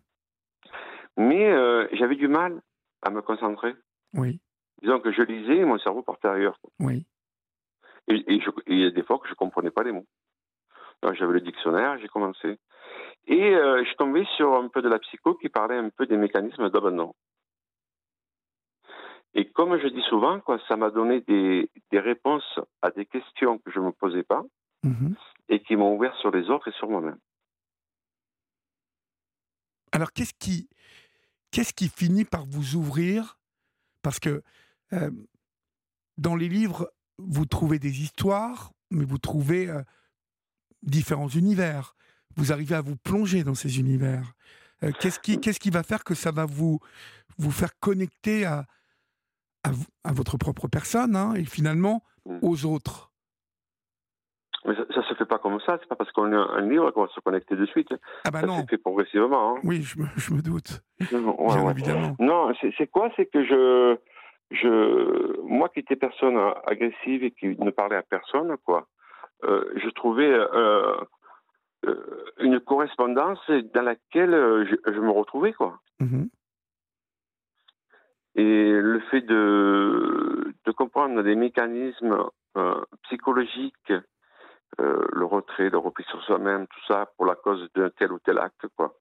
Mais 1.16 1.24
Mais 1.28 1.50
euh, 1.50 1.88
j'avais 1.92 2.14
du 2.16 2.28
mal 2.28 2.60
à 3.02 3.10
me 3.10 3.22
concentrer. 3.22 3.74
Oui, 4.14 4.40
Disons 4.82 5.00
que 5.00 5.10
je 5.10 5.22
lisais 5.22 5.56
et 5.56 5.64
mon 5.64 5.78
cerveau 5.78 6.02
partait 6.02 6.28
ailleurs. 6.28 6.58
quoi. 6.60 6.70
oui. 6.80 7.04
Et, 8.06 8.34
et 8.34 8.40
je- 8.40 8.48
et 8.66 8.72
il 8.72 8.78
y 8.80 8.86
a 8.86 8.90
des 8.90 9.02
fois 9.02 9.18
que 9.18 9.26
je 9.26 9.32
ne 9.32 9.36
comprenais 9.36 9.70
pas 9.70 9.82
les 9.82 9.92
mots. 9.92 10.06
J'avais 11.02 11.32
le 11.34 11.40
dictionnaire, 11.40 11.98
j'ai 11.98 12.08
commencé. 12.08 12.58
Et 13.26 13.54
euh, 13.54 13.80
je 13.82 13.88
suis 13.88 13.96
tombé 13.96 14.24
sur 14.36 14.54
un 14.54 14.68
peu 14.68 14.80
de 14.80 14.88
la 14.88 14.98
psycho 15.00 15.34
qui 15.34 15.48
parlait 15.48 15.76
un 15.76 15.90
peu 15.90 16.06
des 16.06 16.16
mécanismes 16.16 16.70
d'abandon. 16.70 17.14
Et 19.38 19.48
comme 19.52 19.78
je 19.78 19.86
dis 19.86 20.02
souvent, 20.08 20.40
quoi, 20.40 20.58
ça 20.66 20.74
m'a 20.76 20.90
donné 20.90 21.20
des, 21.20 21.70
des 21.92 22.00
réponses 22.00 22.58
à 22.82 22.90
des 22.90 23.06
questions 23.06 23.58
que 23.58 23.70
je 23.70 23.78
ne 23.78 23.84
me 23.86 23.92
posais 23.92 24.24
pas 24.24 24.42
Mhm. 24.84 25.14
et 25.48 25.60
qui 25.62 25.76
m'ont 25.76 25.94
ouvert 25.96 26.14
sur 26.16 26.30
les 26.30 26.50
autres 26.50 26.68
et 26.68 26.72
sur 26.72 26.88
moi-même. 26.88 27.18
Alors, 29.92 30.12
qu'est-ce 30.12 30.34
qui, 30.34 30.68
qu'est-ce 31.52 31.72
qui 31.72 31.88
finit 31.88 32.24
par 32.24 32.44
vous 32.46 32.74
ouvrir? 32.74 33.38
Parce 34.02 34.18
que 34.18 34.42
euh, 34.92 35.10
dans 36.16 36.36
les 36.36 36.48
livres, 36.48 36.92
vous 37.18 37.46
trouvez 37.46 37.78
des 37.78 38.02
histoires, 38.02 38.72
mais 38.90 39.04
vous 39.04 39.18
trouvez 39.18 39.68
euh, 39.68 39.82
différents 40.82 41.28
univers. 41.28 41.94
Vous 42.36 42.52
arrivez 42.52 42.74
à 42.74 42.80
vous 42.80 42.96
plonger 42.96 43.44
dans 43.44 43.54
ces 43.54 43.78
univers. 43.78 44.32
Euh, 44.82 44.92
qu'est-ce, 45.00 45.20
qui, 45.20 45.40
qu'est-ce 45.40 45.60
qui 45.60 45.70
va 45.70 45.82
faire 45.82 46.04
que 46.04 46.14
ça 46.14 46.32
va 46.32 46.44
vous, 46.44 46.78
vous 47.36 47.50
faire 47.52 47.78
connecter 47.80 48.44
à, 48.44 48.66
à, 50.04 50.12
votre 50.12 50.36
propre 50.38 50.68
personne 50.68 51.16
hein, 51.16 51.34
et 51.34 51.44
finalement 51.44 52.02
Mm. 52.26 52.38
aux 52.42 52.66
autres 52.66 53.10
Mais 54.66 54.74
ça, 54.74 54.84
ça 54.94 55.02
se 55.08 55.14
fait 55.14 55.24
pas 55.24 55.38
comme 55.38 55.58
ça. 55.60 55.78
C'est 55.80 55.88
pas 55.88 55.96
parce 55.96 56.12
qu'on 56.12 56.30
a 56.32 56.36
un 56.36 56.60
livre 56.68 56.90
qu'on 56.90 57.02
va 57.06 57.08
se 57.14 57.20
connecter 57.20 57.56
de 57.56 57.64
suite. 57.64 57.88
Ah 58.24 58.30
bah 58.30 58.40
ça 58.40 58.46
non, 58.46 58.58
s'est 58.60 58.66
fait 58.66 58.76
progressivement. 58.78 59.56
hein. 59.56 59.60
oui, 59.64 59.80
je 59.82 59.98
me, 59.98 60.06
je 60.16 60.34
me 60.34 60.42
doute, 60.42 60.82
Ouais, 61.00 61.06
bien 61.08 61.64
ouais. 61.64 61.70
évidemment. 61.70 62.16
Non, 62.18 62.52
c'est 62.76 62.86
quoi? 62.88 63.08
C'est 63.16 63.26
que 63.26 63.42
je, 63.46 63.96
je, 64.50 65.40
moi 65.42 65.70
qui 65.70 65.80
étais 65.80 65.96
personne 65.96 66.36
agressive 66.66 67.24
et 67.24 67.30
qui 67.30 67.46
ne 67.58 67.70
parlait 67.70 67.96
à 67.96 68.02
personne, 68.02 68.54
quoi, 68.66 68.88
euh, 69.44 69.64
je 69.82 69.88
trouvais 69.90 70.28
euh, 70.30 70.96
euh, 71.86 72.24
une 72.40 72.60
correspondance 72.60 73.38
dans 73.72 73.82
laquelle 73.82 74.32
je, 74.68 74.92
je 74.92 75.00
me 75.00 75.10
retrouvais, 75.10 75.52
quoi. 75.54 75.78
Mhm. 76.00 76.28
Et 78.38 78.70
le 78.70 79.00
fait 79.10 79.22
de, 79.22 80.54
de 80.64 80.70
comprendre 80.70 81.20
les 81.22 81.34
mécanismes 81.34 82.16
euh, 82.56 82.84
psychologiques, 83.02 83.92
euh, 84.80 85.06
le 85.12 85.24
retrait, 85.24 85.70
le 85.70 85.78
repli 85.78 86.04
sur 86.04 86.22
soi-même, 86.22 86.68
tout 86.68 86.80
ça 86.86 87.06
pour 87.16 87.26
la 87.26 87.34
cause 87.34 87.68
d'un 87.74 87.90
tel 87.90 88.12
ou 88.12 88.20
tel 88.20 88.38
acte, 88.38 88.68
quoi, 88.76 88.94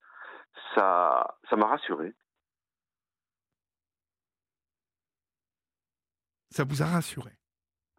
ça, 0.73 1.38
ça 1.47 1.56
m'a 1.56 1.67
rassuré. 1.67 2.15
Ça 6.50 6.63
vous 6.63 6.82
a 6.82 6.88
rassuré? 6.88 7.30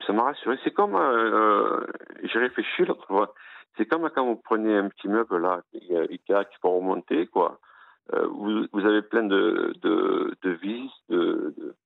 Ça 0.04 0.12
m'a 0.12 0.24
rassuré. 0.24 0.58
C'est 0.64 0.72
comme, 0.74 0.96
euh, 0.96 1.86
j'ai 2.24 2.40
réfléchi 2.40 2.84
l'autre 2.84 3.06
fois, 3.06 3.32
c'est 3.76 3.86
comme 3.86 4.10
quand 4.10 4.26
vous 4.26 4.42
prenez 4.42 4.76
un 4.76 4.88
petit 4.88 5.06
meuble 5.06 5.38
là, 5.40 5.62
il 5.72 5.84
y 5.84 5.96
a 5.96 6.00
Ikea 6.00 6.46
qui 6.50 6.58
peut 6.60 6.66
remonter, 6.66 7.28
quoi. 7.28 7.60
Euh, 8.14 8.26
vous, 8.28 8.66
vous 8.72 8.86
avez 8.86 9.02
plein 9.02 9.24
de, 9.24 9.74
de, 9.82 10.34
de 10.42 10.50
vis, 10.50 10.90
de, 11.08 11.54
de, 11.58 11.76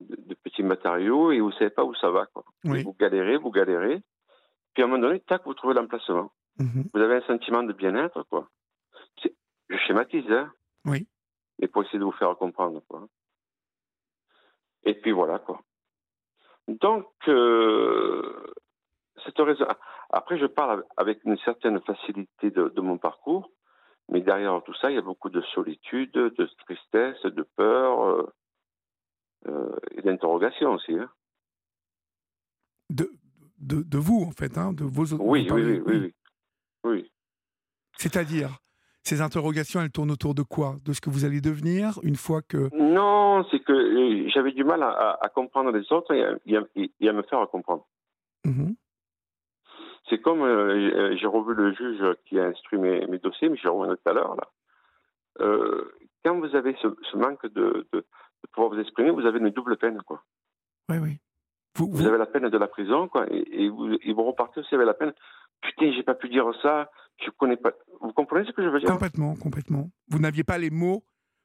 de 0.00 0.34
petits 0.34 0.62
matériaux 0.62 1.32
et 1.32 1.40
vous 1.40 1.52
savez 1.52 1.70
pas 1.70 1.84
où 1.84 1.94
ça 1.94 2.10
va, 2.10 2.26
quoi. 2.26 2.44
Oui. 2.64 2.82
Vous 2.82 2.94
galérez, 2.98 3.36
vous 3.36 3.50
galérez. 3.50 4.02
Puis 4.72 4.82
à 4.82 4.86
un 4.86 4.88
moment 4.88 5.02
donné, 5.02 5.20
tac, 5.20 5.42
vous 5.44 5.54
trouvez 5.54 5.74
l'emplacement. 5.74 6.32
Mhm. 6.58 6.88
Vous 6.92 7.00
avez 7.00 7.16
un 7.16 7.26
sentiment 7.26 7.62
de 7.62 7.72
bien-être, 7.72 8.22
quoi. 8.24 8.48
Je 9.22 9.76
schématise, 9.86 10.30
hein. 10.30 10.52
Oui. 10.84 11.06
Et 11.60 11.68
pour 11.68 11.82
essayer 11.82 11.98
de 11.98 12.04
vous 12.04 12.12
faire 12.12 12.34
comprendre, 12.36 12.80
quoi. 12.88 13.06
Et 14.84 14.94
puis 14.94 15.12
voilà, 15.12 15.38
quoi. 15.38 15.60
Donc, 16.68 17.06
euh, 17.28 18.54
cette 19.24 19.38
raison. 19.38 19.66
Après, 20.10 20.38
je 20.38 20.46
parle 20.46 20.84
avec 20.96 21.22
une 21.24 21.36
certaine 21.38 21.80
facilité 21.82 22.50
de, 22.50 22.68
de 22.68 22.80
mon 22.80 22.96
parcours, 22.98 23.50
mais 24.10 24.20
derrière 24.20 24.60
tout 24.64 24.74
ça, 24.74 24.90
il 24.90 24.94
y 24.94 24.98
a 24.98 25.02
beaucoup 25.02 25.30
de 25.30 25.40
solitude, 25.54 26.12
de 26.12 26.50
tristesse, 26.64 27.22
de 27.22 27.42
peur 27.56 28.02
euh, 28.02 28.32
euh, 29.48 29.76
et 29.92 30.02
d'interrogation 30.02 30.74
aussi. 30.74 30.94
hein. 30.94 31.08
De, 32.90 33.10
de, 33.58 33.82
de 33.82 33.98
vous, 33.98 34.24
en 34.26 34.32
fait, 34.32 34.58
hein, 34.58 34.72
de 34.72 34.84
vos 34.84 35.14
Oui, 35.14 35.46
vous 35.46 35.54
oui, 35.54 35.62
oui, 35.62 35.82
oui, 35.86 35.98
oui. 35.98 36.14
Oui. 36.82 37.12
C'est-à-dire, 37.98 38.58
ces 39.02 39.20
interrogations, 39.20 39.80
elles 39.80 39.90
tournent 39.90 40.10
autour 40.10 40.34
de 40.34 40.42
quoi? 40.42 40.76
De 40.84 40.92
ce 40.92 41.00
que 41.00 41.10
vous 41.10 41.24
allez 41.24 41.40
devenir 41.40 41.98
une 42.02 42.16
fois 42.16 42.42
que. 42.42 42.68
Non, 42.76 43.44
c'est 43.50 43.60
que 43.60 43.72
euh, 43.72 44.28
j'avais 44.34 44.52
du 44.52 44.64
mal 44.64 44.82
à, 44.82 45.30
comprendre 45.34 45.70
les 45.70 45.92
autres 45.92 46.12
et 46.14 46.24
à, 46.56 46.62
et 46.76 47.12
me 47.12 47.22
faire 47.22 47.46
comprendre. 47.48 47.86
Mhm. 48.44 48.74
C'est 50.10 50.20
comme 50.20 50.42
euh, 50.42 51.16
j'ai 51.16 51.26
revu 51.26 51.54
le 51.54 51.72
juge 51.72 52.02
qui 52.26 52.38
a 52.38 52.44
instruit 52.46 52.78
mes, 52.78 53.06
mes 53.06 53.18
dossiers, 53.18 53.48
mais 53.48 53.56
j'ai 53.56 53.68
revu 53.68 53.94
tout 53.96 54.08
à 54.10 54.12
l'heure 54.12 54.36
là. 54.36 54.48
Euh, 55.40 55.90
quand 56.24 56.38
vous 56.38 56.54
avez 56.54 56.76
ce, 56.82 56.88
ce 57.10 57.16
manque 57.16 57.46
de, 57.46 57.86
de, 57.92 57.98
de 58.00 58.04
pouvoir 58.52 58.72
vous 58.74 58.80
exprimer, 58.80 59.10
vous 59.10 59.24
avez 59.24 59.38
une 59.38 59.50
double 59.50 59.76
peine 59.78 60.02
quoi. 60.02 60.22
Oui, 60.90 60.98
oui. 60.98 61.18
Vous, 61.76 61.86
Vous 61.86 61.98
vous- 61.98 62.06
avez 62.06 62.18
la 62.18 62.26
peine 62.26 62.48
de 62.48 62.58
la 62.58 62.66
prison 62.66 63.08
quoi, 63.08 63.26
et, 63.32 63.64
et 63.64 63.68
vous, 63.70 63.94
et 64.02 64.12
vous 64.12 64.24
repartez 64.24 64.60
aussi 64.60 64.74
avec 64.74 64.86
la 64.86 64.94
peine. 64.94 65.12
Putain, 65.62 65.92
j'ai 65.92 66.02
pas 66.02 66.14
pu 66.14 66.28
dire 66.28 66.46
ça. 66.62 66.90
Je 67.24 67.30
connais 67.30 67.56
pas. 67.56 67.72
Vous 68.00 68.12
comprenez 68.12 68.44
ce 68.46 68.52
que 68.52 68.62
je 68.62 68.68
veux 68.68 68.80
dire? 68.80 68.88
Complètement, 68.90 69.34
complètement. 69.36 69.90
Vous 70.08 70.18
n'aviez 70.18 70.42
pas 70.42 70.56
les 70.58 70.70
mots, 70.70 71.04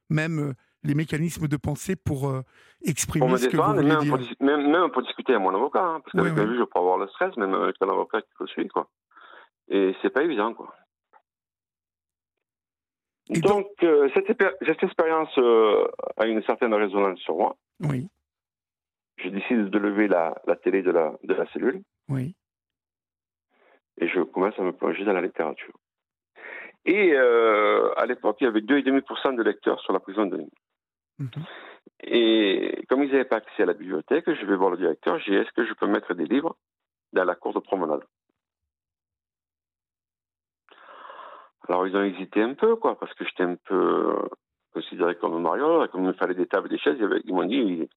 même 0.09 0.39
euh, 0.39 0.53
les 0.85 0.95
mécanismes 0.95 1.47
de 1.47 1.57
pensée 1.57 1.95
pour 1.95 2.29
euh, 2.29 2.41
exprimer 2.83 3.27
Pour 3.27 3.37
ce 3.39 3.47
que 3.49 3.57
vous 3.57 3.73
même 3.73 3.99
dire. 3.99 4.09
pour, 4.09 4.17
dis- 4.19 4.35
même, 4.39 4.69
même 4.71 4.89
pour 4.91 5.01
discuter 5.01 5.33
à 5.33 5.39
mon 5.39 5.53
avocat, 5.53 5.83
hein, 5.83 5.99
parce 6.01 6.11
qu'avec 6.13 6.33
Oui, 6.33 6.39
un 6.39 6.43
oui. 6.43 6.49
juge, 6.51 6.59
je 6.59 6.63
peux 6.65 6.79
avoir 6.79 6.97
le 6.97 7.07
stress, 7.09 7.35
même 7.37 7.53
avec 7.53 7.75
un 7.81 7.89
avocat 7.89 8.21
qui 8.21 8.27
le 8.39 8.47
suit, 8.47 8.67
quoi. 8.67 8.87
Et 9.67 9.95
c'est 10.01 10.09
pas 10.11 10.23
évident, 10.23 10.53
quoi. 10.53 10.73
Et 13.31 13.39
donc, 13.39 13.65
euh, 13.81 14.07
cette, 14.13 14.27
expé- 14.29 14.53
cette 14.65 14.83
expérience 14.83 15.35
euh, 15.39 15.87
a 16.17 16.27
une 16.27 16.43
certaine 16.43 16.73
résonance 16.73 17.19
sur 17.19 17.35
moi. 17.35 17.55
Oui, 17.79 18.07
Je 19.17 19.29
décide 19.29 19.69
de 19.71 19.79
lever 19.79 20.07
la, 20.07 20.35
la 20.45 20.55
télé 20.55 20.83
de 20.83 20.91
la, 20.91 21.13
de 21.23 21.33
la 21.33 21.45
cellule 21.51 21.81
oui. 22.09 22.35
et 23.99 24.07
je 24.07 24.21
commence 24.21 24.57
à 24.59 24.61
me 24.61 24.71
plonger 24.73 25.03
dans 25.05 25.13
la 25.13 25.21
littérature. 25.21 25.73
Et 26.85 27.13
euh, 27.13 27.91
à 27.97 28.05
l'époque, 28.05 28.37
il 28.41 28.43
y 28.43 28.47
avait 28.47 28.59
2,5% 28.61 29.35
de 29.35 29.41
lecteurs 29.41 29.79
sur 29.81 29.91
la 29.91 29.99
prison 29.99 30.27
de 30.27 30.37
Nîmes. 30.37 30.49
Mhm. 31.19 31.29
Et 32.01 32.83
comme 32.89 33.03
ils 33.03 33.11
n'avaient 33.11 33.25
pas 33.25 33.37
accès 33.37 33.63
à 33.63 33.65
la 33.65 33.73
bibliothèque, 33.73 34.25
je 34.31 34.45
vais 34.45 34.55
voir 34.55 34.69
le 34.69 34.77
directeur, 34.77 35.17
j'ai 35.19 35.31
dit 35.31 35.37
est-ce 35.37 35.51
que 35.53 35.65
je 35.65 35.73
peux 35.73 35.87
mettre 35.87 36.13
des 36.13 36.25
livres 36.25 36.57
dans 37.13 37.23
la 37.23 37.35
cour 37.35 37.53
de 37.53 37.59
promenade? 37.59 38.03
Alors 41.67 41.87
ils 41.87 41.95
ont 41.95 42.03
hésité 42.03 42.41
un 42.43 42.53
peu, 42.53 42.75
quoi, 42.75 42.99
parce 42.99 43.13
que 43.15 43.25
j'étais 43.25 43.43
un 43.43 43.55
peu 43.55 43.75
euh, 43.75 44.27
considéré 44.73 45.15
comme 45.15 45.33
un 45.35 45.39
mariole, 45.39 45.87
comme 45.89 46.01
il 46.03 46.07
me 46.07 46.13
fallait 46.13 46.35
des 46.35 46.47
tables 46.47 46.67
et 46.67 46.75
des 46.75 46.77
chaises, 46.79 46.97
ils 46.99 47.21
ils 47.25 47.33
m'ont 47.33 47.45
dit, 47.45 47.55
ils- 47.55 47.89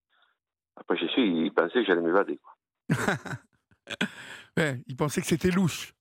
après 0.77 0.97
j'ai 0.97 1.09
su, 1.09 1.21
ils 1.21 1.53
pensaient 1.53 1.81
que 1.81 1.85
j'allais 1.85 2.01
m'évader. 2.03 2.39
quoi. 2.39 2.55
Ouais, 4.57 4.83
il 4.89 4.97
pensait 4.97 5.21
que 5.21 5.27
c'était 5.29 5.51
louche. 5.53 5.95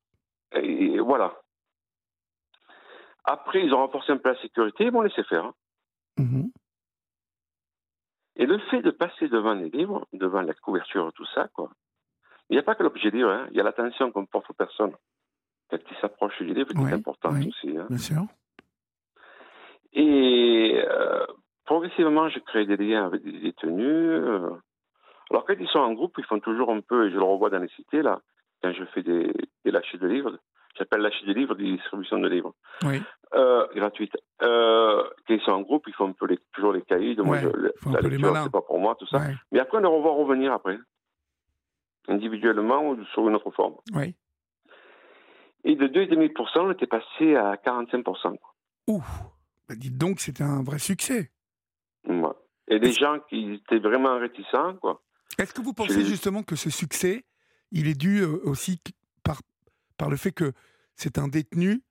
Et, 0.54 0.98
voilà. 1.00 1.40
Après, 3.24 3.64
ils 3.64 3.72
ont 3.72 3.78
renforcé 3.78 4.12
un 4.12 4.18
peu 4.18 4.30
la 4.30 4.42
sécurité, 4.42 4.86
ils 4.86 4.92
m'ont 4.92 5.02
laissé 5.04 5.24
faire. 5.26 5.46
hein. 5.46 5.54
Et 8.38 8.46
le 8.46 8.60
fait 8.70 8.82
de 8.82 8.92
passer 8.92 9.28
devant 9.28 9.54
les 9.56 9.70
livres, 9.70 10.08
devant 10.14 10.42
la 10.42 10.54
couverture, 10.54 11.12
tout 11.14 11.26
ça, 11.34 11.48
quoi. 11.54 11.70
Il 12.50 12.54
n'y 12.54 12.60
a 12.60 12.64
pas 12.64 12.76
que 12.76 12.84
l'objet 12.84 13.10
livre, 13.10 13.30
hein. 13.30 13.48
il 13.52 13.58
y 13.58 13.60
a 13.60 13.64
l'attention 13.64 14.12
qu'on 14.12 14.26
porte 14.26 14.50
aux 14.50 14.54
personnes 14.54 14.94
quand 15.70 15.78
ils 15.92 15.98
s'approchent 15.98 16.38
du 16.42 16.54
livre, 16.54 16.70
qui 16.70 16.78
Oui, 16.78 16.92
est 16.92 16.94
importante 16.94 17.34
oui. 17.34 17.50
aussi. 17.50 17.78
hein. 17.78 17.88
Bien 17.90 17.98
sûr. 17.98 18.22
Et 19.94 20.82
euh, 20.88 21.26
progressivement, 21.66 22.30
je 22.30 22.40
crée 22.40 22.66
des 22.66 22.78
liens 22.78 23.06
avec 23.06 23.24
des 23.24 23.40
détenus. 23.40 23.86
euh. 23.86 24.50
Alors 25.30 25.46
quand 25.46 25.56
ils 25.60 25.68
sont 25.68 25.80
en 25.80 25.94
groupe, 25.94 26.14
ils 26.18 26.24
font 26.26 26.40
toujours 26.40 26.72
un 26.72 26.80
peu, 26.82 27.08
et 27.08 27.12
je 27.12 27.18
le 27.18 27.24
revois 27.24 27.50
dans 27.50 27.60
les 27.60 27.68
cités, 27.70 28.02
là, 28.02 28.22
quand 28.64 28.72
je 28.72 28.86
fais 28.86 29.04
des, 29.04 29.34
des 29.66 29.72
lâchers 29.72 29.98
de 29.98 30.08
livres, 30.08 30.38
j'appelle 30.78 31.02
lâcher 31.02 31.26
de 31.26 31.34
livres, 31.34 31.56
des 31.56 31.66
distributions 31.66 32.20
de 32.20 32.28
livres. 32.30 32.54
Oui. 32.84 33.02
Euh, 33.34 33.68
gratuite. 33.76 34.14
Euh, 34.42 35.04
quand 35.28 35.34
ils 35.34 35.42
sont 35.42 35.52
en 35.52 35.62
groupe, 35.62 35.84
ils 35.88 35.94
font 35.94 36.08
un 36.08 36.14
peu 36.14 36.28
les, 36.28 36.40
toujours 36.54 36.72
les. 36.72 36.82
De 36.82 37.22
moi, 37.22 37.36
Ouais, 37.36 37.42
je- 37.44 37.90
la 37.92 38.00
lecture, 38.00 38.38
c'est 38.44 38.50
pas 38.52 38.62
pour 38.62 38.80
moi, 38.80 38.96
tout 38.98 39.06
ça. 39.08 39.18
Ouais, 39.20 39.36
Mais 39.52 39.60
après, 39.60 39.78
on 39.80 39.82
les 39.82 39.88
revoit 39.88 40.14
revenir 40.14 40.54
après, 40.54 40.78
individuellement 42.08 42.90
ou 42.90 43.04
sous 43.14 43.28
une 43.28 43.36
autre 43.36 43.52
forme. 43.52 43.76
ouais. 43.94 44.16
Et 45.64 45.76
de 45.76 45.88
2,5%, 45.88 46.60
on 46.62 46.72
était 46.72 46.88
passé 46.88 47.36
à 47.36 47.56
45%. 47.58 48.38
Ouh 48.88 49.02
bah 49.68 49.76
Dites 49.76 49.98
donc, 49.98 50.22
c'était 50.22 50.44
un 50.44 50.64
vrai 50.64 50.80
succès. 50.80 51.32
Ouais. 52.08 52.30
Et 52.70 52.80
des 52.80 52.94
gens 52.94 53.20
qui 53.30 53.56
étaient 53.56 53.80
vraiment 53.80 54.18
réticents, 54.18 54.76
quoi. 54.76 55.02
Est-ce 55.38 55.54
que 55.54 55.62
vous 55.62 55.74
pensez 55.74 56.06
justement 56.06 56.44
que 56.44 56.56
ce 56.56 56.70
succès, 56.70 57.26
il 57.72 57.88
est 57.90 58.00
dû 58.00 58.22
euh, 58.22 58.40
aussi 58.46 58.82
par, 59.24 59.42
par 59.98 60.10
le 60.10 60.16
fait 60.16 60.32
que 60.32 60.54
c'est 60.96 61.18
un 61.18 61.28
détenu 61.28 61.82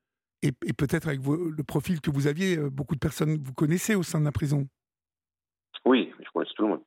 et, 0.42 0.52
peut-être 0.52 1.08
avec 1.08 1.20
le 1.24 1.62
profil 1.62 2.00
que 2.00 2.10
vous 2.10 2.26
aviez, 2.26 2.56
euh, 2.56 2.70
beaucoup 2.70 2.94
de 2.94 3.00
personnes 3.00 3.36
vous 3.42 3.54
connaissez 3.54 3.94
au 3.94 4.02
sein 4.02 4.20
de 4.20 4.24
la 4.24 4.32
prison 4.32 4.68
Oui, 5.84 6.12
je 6.18 6.30
connais 6.32 6.46
tout 6.54 6.62
le 6.62 6.68
monde. 6.68 6.82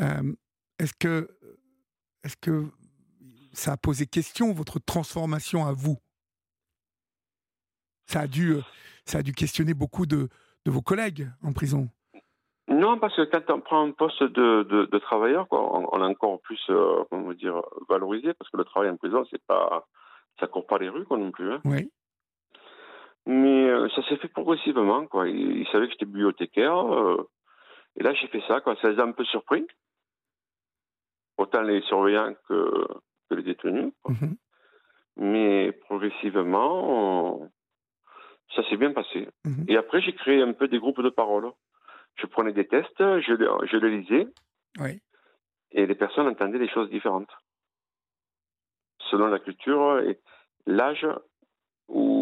Euh, 0.00 0.34
est-ce 0.78 0.94
que, 0.98 1.28
est 2.24 2.40
que 2.40 2.66
ça 3.52 3.72
a 3.72 3.76
posé 3.76 4.06
question, 4.06 4.52
votre 4.52 4.78
transformation 4.78 5.66
à 5.66 5.72
vous? 5.72 5.98
Ça 8.06 8.20
a, 8.20 8.26
dû, 8.26 8.56
ça 9.04 9.18
a 9.18 9.22
dû 9.22 9.32
questionner 9.32 9.72
beaucoup 9.72 10.04
de, 10.04 10.28
de 10.64 10.70
vos 10.70 10.82
collègues 10.82 11.28
en 11.42 11.52
prison 11.52 11.88
non, 12.70 12.98
parce 12.98 13.16
que 13.16 13.22
quand 13.22 13.52
on 13.52 13.60
prend 13.60 13.84
un 13.84 13.90
poste 13.90 14.22
de, 14.22 14.62
de, 14.62 14.98
travailleur, 14.98 15.48
quoi, 15.48 15.92
on, 15.92 16.00
est 16.00 16.06
encore 16.06 16.40
plus, 16.40 16.60
euh, 16.70 17.02
comment 17.10 17.32
dire, 17.32 17.60
valorisé, 17.88 18.32
parce 18.34 18.48
que 18.48 18.56
le 18.56 18.64
travail 18.64 18.90
en 18.90 18.96
prison, 18.96 19.24
c'est 19.28 19.44
pas, 19.44 19.88
ça 20.38 20.46
court 20.46 20.66
pas 20.66 20.78
les 20.78 20.88
rues, 20.88 21.04
quoi, 21.04 21.18
non 21.18 21.32
plus. 21.32 21.52
Hein. 21.52 21.60
Oui. 21.64 21.90
Mais 23.26 23.68
euh, 23.68 23.88
ça 23.90 24.02
s'est 24.08 24.16
fait 24.16 24.28
progressivement, 24.28 25.06
quoi. 25.06 25.28
Ils, 25.28 25.66
savaient 25.68 25.86
que 25.86 25.92
j'étais 25.92 26.06
bibliothécaire, 26.06 26.76
euh, 26.76 27.28
et 27.96 28.02
là 28.02 28.14
j'ai 28.14 28.28
fait 28.28 28.42
ça, 28.48 28.60
quoi. 28.60 28.76
Ça 28.80 28.90
les 28.90 28.98
a 28.98 29.04
un 29.04 29.12
peu 29.12 29.24
surpris, 29.24 29.66
autant 31.36 31.62
les 31.62 31.82
surveillants 31.82 32.34
que, 32.48 32.86
que 33.28 33.34
les 33.34 33.42
détenus. 33.42 33.92
Mhm. 34.08 34.36
Mais 35.16 35.72
progressivement, 35.72 37.46
ça 38.54 38.62
s'est 38.68 38.76
bien 38.76 38.92
passé. 38.92 39.28
Mhm. 39.44 39.66
Et 39.68 39.76
après, 39.76 40.00
j'ai 40.00 40.14
créé 40.14 40.40
un 40.40 40.52
peu 40.52 40.66
des 40.68 40.78
groupes 40.78 41.02
de 41.02 41.10
parole 41.10 41.52
je 42.20 42.26
prenais 42.26 42.52
des 42.52 42.66
tests, 42.66 42.98
je, 42.98 43.66
je 43.70 43.76
les 43.76 43.98
lisais. 43.98 44.26
Et 45.72 45.86
les 45.86 45.94
personnes 45.94 46.26
entendaient 46.26 46.58
des 46.58 46.68
choses 46.68 46.90
différentes. 46.90 47.30
Selon 49.10 49.26
la 49.26 49.38
culture 49.38 50.00
et 50.00 50.18
l'âge 50.66 51.06
où, 51.88 52.19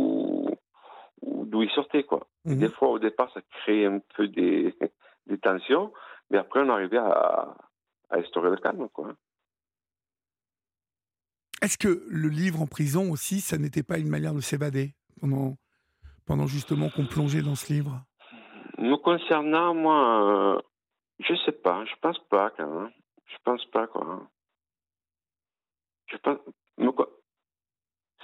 d'où 1.49 1.63
ils 1.63 1.71
sortaient, 1.71 2.05
quoi. 2.05 2.27
Mhm. 2.45 2.59
Des 2.59 2.69
fois, 2.69 2.89
au 2.89 2.99
départ, 2.99 3.33
ça 3.33 3.41
créait 3.51 3.87
un 3.87 4.01
peu 4.17 4.29
des, 4.29 4.75
des 5.27 5.39
tensions, 5.39 5.93
mais 6.31 6.39
après, 6.39 6.61
on 6.61 6.69
arrivait 6.69 6.99
à, 6.99 7.57
à 8.11 8.17
instaurer 8.17 8.51
le 8.51 8.57
calme, 8.57 8.89
quoi. 8.91 9.15
Est-ce 11.61 11.77
que 11.77 12.05
le 12.09 12.29
livre 12.29 12.63
en 12.63 12.67
prison 12.67 13.11
aussi, 13.11 13.41
ça 13.41 13.59
n'était 13.59 13.83
pas 13.83 13.99
une 13.99 14.09
manière 14.09 14.35
de 14.35 14.41
s'évader 14.41 14.95
pendant, 15.21 15.57
pendant 16.25 16.47
justement 16.47 16.89
qu'on 16.89 17.07
plongeait 17.07 17.43
dans 17.43 17.57
ce 17.57 17.73
livre? 17.73 18.01
Me 18.79 18.97
concernant, 18.97 19.75
moi, 19.75 20.55
euh, 20.57 20.61
je 21.19 21.35
sais 21.45 21.53
pas. 21.53 21.85
Je 21.85 21.95
pense 22.01 22.19
pas, 22.31 22.51
quand 22.57 22.69
même. 22.69 22.93
Je 23.27 23.37
pense 23.45 23.65
pas, 23.67 23.89
quoi. 23.89 24.31
Je 26.07 26.17
pense. 26.19 26.39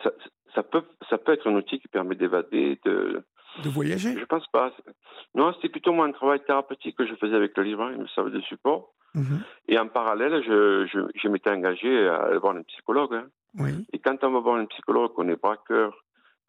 ça, 0.03 0.11
ça, 0.55 0.62
peut, 0.62 0.85
ça 1.09 1.19
peut 1.19 1.33
être 1.33 1.49
un 1.49 1.55
outil 1.55 1.79
qui 1.79 1.88
permet 1.88 2.14
d'évader, 2.14 2.79
de. 2.85 3.23
De 3.62 3.69
voyager? 3.69 4.19
Je 4.19 4.25
pense 4.25 4.47
pas. 4.49 4.73
Non, 5.35 5.53
c'était 5.55 5.69
plutôt 5.69 5.93
moi 5.93 6.07
un 6.07 6.12
travail 6.12 6.40
thérapeutique 6.45 6.97
que 6.97 7.07
je 7.07 7.14
faisais 7.14 7.37
avec 7.37 7.57
le 7.57 7.62
livre. 7.62 7.88
Il 7.93 7.99
me 7.99 8.07
servait 8.09 8.33
de 8.33 8.40
support. 8.40 8.93
Mhm. 9.14 9.43
Et 9.69 9.79
en 9.79 9.87
parallèle, 9.87 10.43
je, 10.45 10.87
je, 10.87 11.01
je 11.14 11.29
m'étais 11.29 11.51
engagé 11.51 12.09
à 12.09 12.17
aller 12.25 12.38
voir 12.38 12.57
un 12.57 12.62
psychologue. 12.62 13.14
Hein. 13.14 13.27
Oui. 13.59 13.71
Et 13.93 14.01
quand 14.01 14.25
on 14.25 14.33
va 14.33 14.40
voir 14.40 14.57
un 14.57 14.67
psychologue, 14.67 15.12
qu'on 15.12 15.29
est 15.29 15.40
braqueur, 15.40 16.05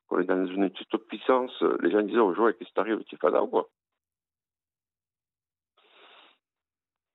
qu'on 0.07 0.19
est 0.19 0.25
dans 0.25 0.45
une 0.47 0.69
de 0.69 0.97
puissance, 0.97 1.63
les 1.81 1.91
gens 1.91 2.01
disent 2.01 2.17
au 2.17 2.33
jour, 2.33 2.47
qu'est-ce 2.47 2.69
qui 2.69 2.73
t'arrive, 2.73 3.03
tu 3.07 3.17
fais 3.17 3.29
là, 3.29 3.45
quoi? 3.49 3.69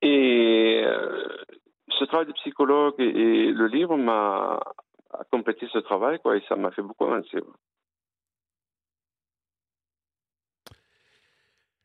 Et 0.03 0.83
euh, 0.85 1.29
ce 1.98 2.05
travail 2.05 2.26
de 2.26 2.33
psychologue 2.33 2.94
et, 2.98 3.53
le 3.53 3.66
livre 3.66 3.96
m'a 3.96 4.61
complété 5.24 5.66
ce 5.72 5.78
travail, 5.78 6.18
quoi, 6.20 6.37
et 6.37 6.42
ça 6.48 6.56
m'a 6.56 6.70
fait 6.70 6.83
beaucoup 6.83 7.04
avancer. 7.04 7.38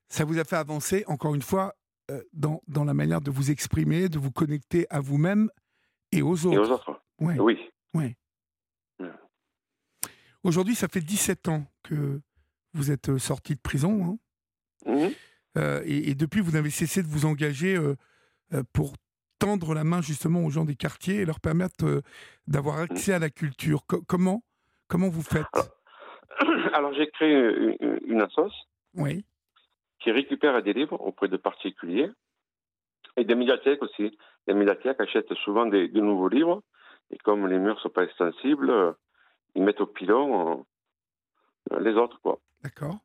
Ça 0.08 0.24
vous 0.24 0.40
a 0.40 0.44
fait 0.44 0.56
avancer, 0.56 1.04
encore 1.08 1.36
une 1.36 1.42
fois, 1.42 1.74
euh, 2.12 2.22
dans, 2.34 2.62
dans, 2.68 2.86
la 2.86 2.94
manière 2.94 3.22
de 3.22 3.32
vous 3.32 3.52
exprimer, 3.52 4.08
de 4.10 4.20
vous 4.20 4.32
connecter 4.32 4.86
à 4.90 5.00
vous-même 5.00 5.50
et 6.12 6.22
aux 6.22 6.46
autres. 6.46 6.56
Et 6.56 6.60
aux 6.60 6.72
autres. 6.72 7.02
Oui. 7.20 7.34
Oui. 7.40 8.16
Aujourd'hui, 10.46 10.76
ça 10.76 10.88
fait 10.88 11.02
17 11.02 11.48
ans 11.48 11.66
que 11.82 12.22
vous 12.74 12.92
êtes 12.92 13.10
euh, 13.10 13.18
sorti 13.18 13.56
de 13.56 13.60
prison. 13.60 14.20
Hein. 14.86 14.92
Mmh. 14.92 15.08
Euh, 15.58 15.82
et, 15.86 16.14
depuis, 16.14 16.40
vous 16.40 16.52
n'avez 16.52 16.70
cessé 16.70 17.02
de 17.02 17.08
vous 17.08 17.26
engager 17.26 17.76
euh, 17.76 17.96
pour 18.72 18.94
tendre 19.40 19.74
la 19.74 19.84
main 19.84 20.02
justement 20.02 20.44
aux 20.44 20.50
gens 20.50 20.66
des 20.66 20.76
quartiers 20.76 21.22
et 21.22 21.26
leur 21.26 21.40
permettre 21.40 22.02
d'avoir 22.48 22.80
accès 22.80 23.14
à 23.14 23.20
la 23.20 23.30
culture. 23.30 23.82
comment, 24.08 24.44
comment 24.88 25.10
vous 25.10 25.22
faites? 25.22 25.46
Alors, 26.74 26.94
j'ai 26.94 27.08
créé 27.08 27.34
une, 27.34 28.00
une 28.06 28.22
assoce 28.22 28.54
oui. 28.96 29.26
qui 30.00 30.12
récupère 30.12 30.62
des 30.64 30.74
livres 30.74 31.00
auprès 31.02 31.28
de 31.28 31.38
particuliers 31.38 32.10
et 33.18 33.24
des 33.24 33.36
médiathèques 33.36 33.82
aussi. 33.84 34.18
Les 34.48 34.54
médiathèques 34.54 35.00
achètent 35.00 35.34
souvent 35.36 35.66
des, 35.66 35.88
de 35.88 36.02
nouveaux 36.02 36.30
livres 36.30 36.62
et 37.12 37.18
comme 37.18 37.48
les 37.48 37.60
murs 37.60 37.76
ne 37.76 37.80
sont 37.80 37.90
pas 37.90 38.04
extensibles, 38.04 38.96
ils 39.54 39.64
mettent 39.64 39.82
au 39.82 39.88
pilon 39.88 40.66
les 41.80 41.94
autres. 41.94 42.20
quoi. 42.22 42.40
D'accord 42.64 43.00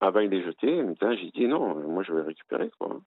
avant 0.00 0.20
il 0.20 0.30
les 0.30 0.42
jeter. 0.42 0.82
Maintenant, 0.82 1.14
j'ai 1.14 1.30
dit 1.30 1.46
non, 1.46 1.74
moi 1.88 2.02
je 2.02 2.12
vais 2.12 2.20
les 2.20 2.26
récupérer. 2.28 2.70
Quoi. 2.78 3.00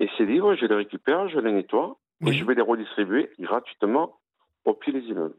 Et 0.00 0.08
ces 0.16 0.26
livres, 0.26 0.54
je 0.54 0.66
les 0.66 0.74
récupère, 0.74 1.28
je 1.28 1.38
les 1.38 1.52
nettoie 1.52 1.96
et 2.26 2.32
je 2.32 2.44
vais 2.44 2.54
les 2.54 2.62
redistribuer 2.62 3.30
gratuitement 3.38 4.18
au 4.64 4.74
pied 4.74 4.92
des 4.92 5.06
immeubles. 5.06 5.36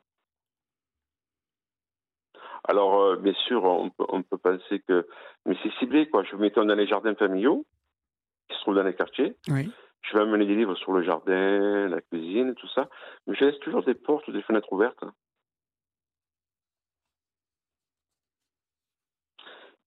Alors, 2.63 3.02
euh, 3.02 3.15
bien 3.15 3.34
sûr, 3.34 3.63
on 3.63 3.89
peut, 3.89 4.06
on 4.10 4.24
peut, 4.24 4.38
penser 4.38 4.82
que. 4.88 5.08
Mais 5.46 5.56
c'est 5.63 5.72
ciblé, 5.80 6.10
quoi. 6.10 6.24
Je 6.24 6.36
vais 6.36 6.41
mettre 6.41 6.63
dans 6.63 6.76
les 6.76 6.88
jardins 6.88 7.15
familiaux, 7.15 7.65
qui 8.50 8.56
se 8.56 8.62
trouvent 8.62 8.76
dans 8.76 8.84
les 8.84 8.96
quartiers. 8.96 9.36
Oui. 9.48 9.72
Je 10.02 10.17
vais 10.17 10.24
amener 10.24 10.46
des 10.46 10.56
livres 10.56 10.76
sur 10.76 10.91
le 10.91 11.04
jardin, 11.04 11.88
la 11.88 12.02
cuisine, 12.02 12.56
tout 12.56 12.67
ça. 12.70 12.89
Mais 13.26 13.36
je 13.36 13.46
laisse 13.46 13.60
toujours 13.60 13.84
des 13.84 13.93
portes 13.93 14.28
ou 14.28 14.32
des 14.32 14.41
fenêtres 14.41 14.72
ouvertes. 14.72 15.04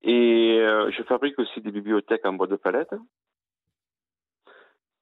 Et 0.02 0.58
euh, 0.60 0.90
je 0.90 1.02
fabrique 1.02 1.38
aussi 1.38 1.60
des 1.60 1.70
bibliothèques 1.70 2.24
en 2.24 2.32
bois 2.32 2.46
de 2.46 2.56
palette 2.56 2.94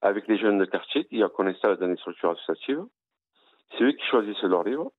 avec 0.03 0.29
les 0.29 0.39
jeunes 0.39 0.59
de 0.59 0.65
quartier 0.65 1.05
qui 1.07 1.23
connaissent 1.35 1.61
ça 1.61 1.75
dans 1.77 1.87
les 1.87 1.97
structures 1.97 2.31
associatives. 2.31 2.85
C'est 3.73 3.85
eux 3.85 3.93
qui 3.93 4.05
choisissent 4.07 4.43
leurs 4.43 4.65
livres 4.65 4.93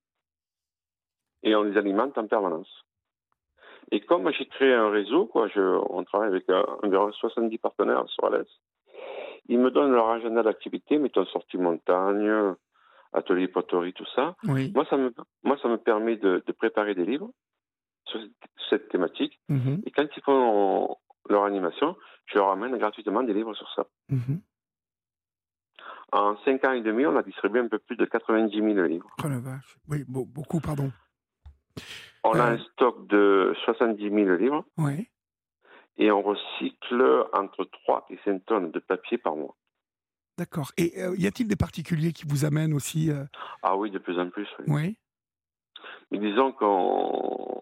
et 1.42 1.54
on 1.54 1.62
les 1.62 1.76
alimente 1.76 2.16
en 2.18 2.26
permanence. 2.26 2.68
Et 3.92 4.00
comme 4.00 4.30
j'ai 4.32 4.46
créé 4.46 4.72
un 4.72 4.90
réseau, 4.90 5.26
quoi, 5.26 5.48
je, 5.48 5.60
on 5.60 6.04
travaille 6.04 6.28
avec 6.28 6.48
euh, 6.48 6.62
environ 6.82 7.10
70 7.12 7.58
partenaires 7.58 8.08
sur 8.08 8.24
Alès, 8.24 8.46
ils 9.48 9.58
me 9.58 9.70
donnent 9.70 9.92
leur 9.92 10.08
agenda 10.10 10.42
d'activité, 10.42 10.98
mettons 10.98 11.24
sortie 11.26 11.58
montagne, 11.58 12.54
atelier 13.12 13.48
poterie, 13.48 13.92
tout 13.92 14.06
ça. 14.14 14.36
Moi, 14.44 14.84
ça 14.88 14.96
me, 14.96 15.12
moi, 15.42 15.58
ça 15.60 15.68
me 15.68 15.76
permet 15.76 16.16
de, 16.16 16.42
de 16.46 16.52
préparer 16.52 16.94
des 16.94 17.04
livres 17.04 17.30
sur 18.06 18.20
cette 18.68 18.88
thématique. 18.88 19.40
Mhm. 19.48 19.82
Et 19.86 19.90
quand 19.90 20.06
ils 20.16 20.22
font 20.22 20.96
leur 21.28 21.44
animation, 21.44 21.96
je 22.26 22.38
leur 22.38 22.50
amène 22.50 22.76
gratuitement 22.78 23.22
des 23.22 23.34
livres 23.34 23.54
sur 23.54 23.68
ça. 23.74 23.86
Mhm. 24.08 24.40
En 26.12 26.36
5 26.44 26.64
ans 26.64 26.72
et 26.72 26.82
demi, 26.82 27.06
on 27.06 27.16
a 27.16 27.22
distribué 27.22 27.60
un 27.60 27.68
peu 27.68 27.78
plus 27.78 27.96
de 27.96 28.04
90 28.04 28.56
000 28.56 28.86
livres. 28.86 29.10
Oh 29.22 29.28
la 29.28 29.38
vache. 29.38 29.76
Oui, 29.88 30.04
beaucoup, 30.08 30.60
pardon. 30.60 30.90
On 32.24 32.32
a 32.32 32.50
euh. 32.50 32.54
un 32.54 32.58
stock 32.58 33.06
de 33.06 33.54
70 33.64 34.10
000 34.10 34.36
livres. 34.36 34.64
Oui. 34.76 35.08
Et 35.98 36.10
on 36.10 36.22
recycle 36.22 37.26
entre 37.32 37.64
3 37.84 38.06
et 38.10 38.18
5 38.24 38.44
tonnes 38.46 38.70
de 38.70 38.78
papier 38.78 39.18
par 39.18 39.36
mois. 39.36 39.56
D'accord. 40.38 40.72
Et 40.76 41.02
euh, 41.02 41.14
y 41.18 41.26
a-t-il 41.26 41.46
des 41.46 41.56
particuliers 41.56 42.12
qui 42.12 42.24
vous 42.26 42.44
amènent 42.44 42.72
aussi 42.72 43.10
euh? 43.10 43.24
Ah 43.62 43.76
oui, 43.76 43.90
de 43.90 43.98
plus 43.98 44.18
en 44.18 44.30
plus. 44.30 44.48
Oui. 44.58 44.64
oui. 44.68 44.98
Mais 46.10 46.18
disons 46.18 46.52
qu'on 46.52 47.60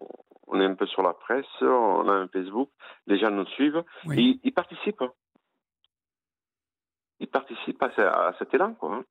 on 0.49 0.59
est 0.59 0.65
un 0.65 0.73
peu 0.73 0.87
sur 0.87 1.03
la 1.03 1.13
presse, 1.13 1.45
on 1.61 2.09
a 2.09 2.13
un 2.13 2.27
Facebook, 2.27 2.69
les 3.07 3.19
gens 3.19 3.29
nous 3.29 3.45
suivent, 3.45 3.83
ils, 4.05 4.51
participent. 4.53 5.03
Ils 7.19 7.27
participent 7.27 7.83
à, 7.83 8.33
cet 8.39 8.53
élan, 8.53 8.73
quoi. 8.73 8.95
Hein. 8.95 9.03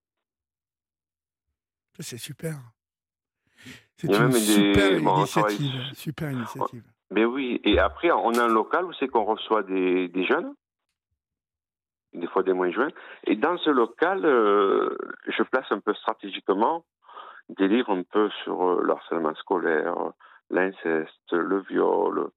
C'est 1.98 2.18
super. 2.18 2.56
C'est 3.96 4.06
une 4.06 4.32
super, 4.32 4.92
initiative, 4.92 5.94
super 5.94 6.30
initiative. 6.30 6.84
Mais 7.10 7.24
oui, 7.24 7.60
et 7.64 7.78
après, 7.78 8.10
on 8.12 8.32
a 8.34 8.44
un 8.44 8.48
local 8.48 8.84
où 8.84 8.92
c'est 8.92 9.08
qu'on 9.08 9.24
reçoit 9.24 9.62
des, 9.64 10.24
jeunes, 10.24 10.54
des 12.12 12.28
fois 12.28 12.42
des 12.42 12.52
moins 12.52 12.70
jeunes, 12.70 12.92
et 13.24 13.34
dans 13.34 13.58
ce 13.58 13.70
local, 13.70 14.24
euh, 14.24 14.96
je 15.26 15.42
place 15.42 15.66
un 15.70 15.80
peu 15.80 15.94
stratégiquement 15.94 16.84
des 17.48 17.66
livres 17.66 17.90
un 17.90 18.02
peu 18.02 18.30
sur 18.44 18.62
euh, 18.62 18.82
le 18.82 18.92
harcèlement 18.92 19.34
scolaire, 19.34 19.94
l'inceste, 20.50 21.32
le 21.32 21.60
viol, 21.62 22.30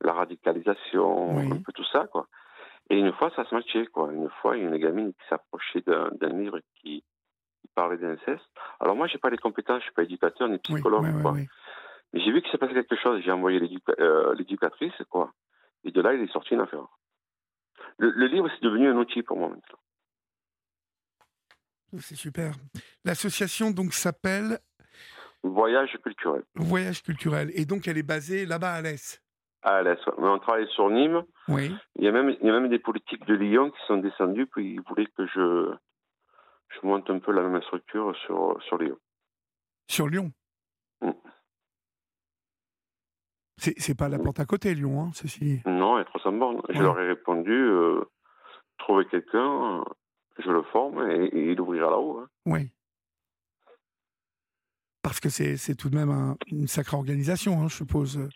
la 0.00 0.12
radicalisation, 0.12 1.36
Oui. 1.36 1.50
un 1.52 1.62
peu 1.62 1.72
tout 1.72 1.86
ça, 1.92 2.06
quoi. 2.08 2.26
Et 2.90 2.98
une 2.98 3.12
fois, 3.12 3.30
ça 3.36 3.44
se 3.44 3.54
matchait, 3.54 3.86
quoi. 3.86 4.12
Une 4.12 4.30
fois, 4.40 4.56
il 4.56 4.62
y 4.62 4.66
a 4.66 4.68
une 4.68 4.78
gamine 4.78 5.12
qui 5.12 5.28
s'approchait 5.28 5.82
d'un 5.82 6.28
livre 6.28 6.60
qui, 6.76 7.04
qui 7.60 7.68
parlait 7.74 7.98
d'inceste. 7.98 8.48
Alors 8.80 8.96
moi, 8.96 9.06
j'ai 9.06 9.18
pas 9.18 9.30
les 9.30 9.36
compétences, 9.36 9.80
je 9.80 9.84
suis 9.84 9.94
pas 9.94 10.04
éducateur 10.04 10.48
ni 10.48 10.58
psychologue, 10.58 11.22
quoi. 11.22 11.34
Mais 11.34 12.20
j'ai 12.20 12.32
vu 12.32 12.40
qu'il 12.40 12.50
s'est 12.50 12.58
passé 12.58 12.72
quelque 12.72 12.96
chose. 12.96 13.20
J'ai 13.22 13.32
envoyé 13.32 13.60
euh, 14.00 14.34
l'éducatrice, 14.34 14.94
quoi. 15.10 15.32
Et 15.84 15.90
de 15.90 16.00
là, 16.00 16.14
il 16.14 16.22
est 16.22 16.32
sorti 16.32 16.54
une 16.54 16.60
affaire. 16.60 16.86
Le, 17.98 18.10
le 18.10 18.26
livre, 18.26 18.48
c'est 18.54 18.62
devenu 18.62 18.88
un 18.88 18.96
outil 18.96 19.22
pour 19.22 19.36
moi 19.36 19.48
maintenant. 19.48 19.78
C'est 22.00 22.16
super. 22.16 22.54
L'association 23.04 23.70
donc 23.70 23.94
s'appelle 23.94 24.58
Voyage 25.42 25.96
culturel. 26.02 26.42
Voyage 26.54 27.02
culturel 27.02 27.50
et 27.54 27.64
donc 27.64 27.86
elle 27.88 27.96
est 27.96 28.02
basée 28.02 28.44
là-bas 28.44 28.72
à 28.72 28.82
l'Est. 28.82 29.22
À. 29.62 29.82
Mais 29.82 29.96
on 30.18 30.38
travaille 30.38 30.68
sur 30.68 30.88
Nîmes. 30.90 31.22
Oui. 31.48 31.74
Il 31.96 32.04
y, 32.04 32.08
a 32.08 32.12
même, 32.12 32.30
il 32.40 32.46
y 32.46 32.50
a 32.50 32.52
même 32.52 32.68
des 32.68 32.78
politiques 32.78 33.26
de 33.26 33.34
Lyon 33.34 33.70
qui 33.70 33.78
sont 33.86 33.96
descendus, 33.98 34.46
puis 34.46 34.74
ils 34.74 34.80
voulaient 34.82 35.08
que 35.16 35.26
je, 35.26 35.74
je 36.68 36.86
monte 36.86 37.10
un 37.10 37.18
peu 37.18 37.32
la 37.32 37.42
même 37.42 37.60
structure 37.62 38.14
sur, 38.24 38.56
sur 38.62 38.78
Lyon. 38.78 38.96
Sur 39.88 40.06
Lyon. 40.08 40.30
Mm. 41.00 41.10
C'est 43.56 43.96
pas 43.96 44.08
la 44.08 44.20
porte 44.20 44.38
à 44.38 44.44
côté, 44.46 44.72
Lyon, 44.74 45.02
hein, 45.02 45.10
ceci. 45.14 45.60
Non, 45.66 45.98
être 45.98 46.16
sans 46.20 46.32
borne. 46.32 46.62
Je 46.68 46.80
leur 46.80 46.98
ai 47.00 47.08
répondu, 47.08 47.50
euh, 47.52 48.04
trouver 48.78 49.04
quelqu'un, 49.06 49.82
je 50.38 50.48
le 50.50 50.62
forme 50.62 51.10
et, 51.10 51.24
et 51.26 51.50
il 51.52 51.60
ouvrira 51.60 51.90
là-haut. 51.90 52.20
hein. 52.20 52.28
Oui. 52.46 52.70
Parce 55.02 55.18
que 55.18 55.28
c'est 55.28 55.56
c'est 55.56 55.74
tout 55.74 55.90
de 55.90 55.96
même 55.96 56.10
un- 56.10 56.36
une 56.52 56.68
sacrée 56.68 56.96
organisation, 56.96 57.60
hein, 57.60 57.66
je 57.68 57.76
suppose, 57.76 58.28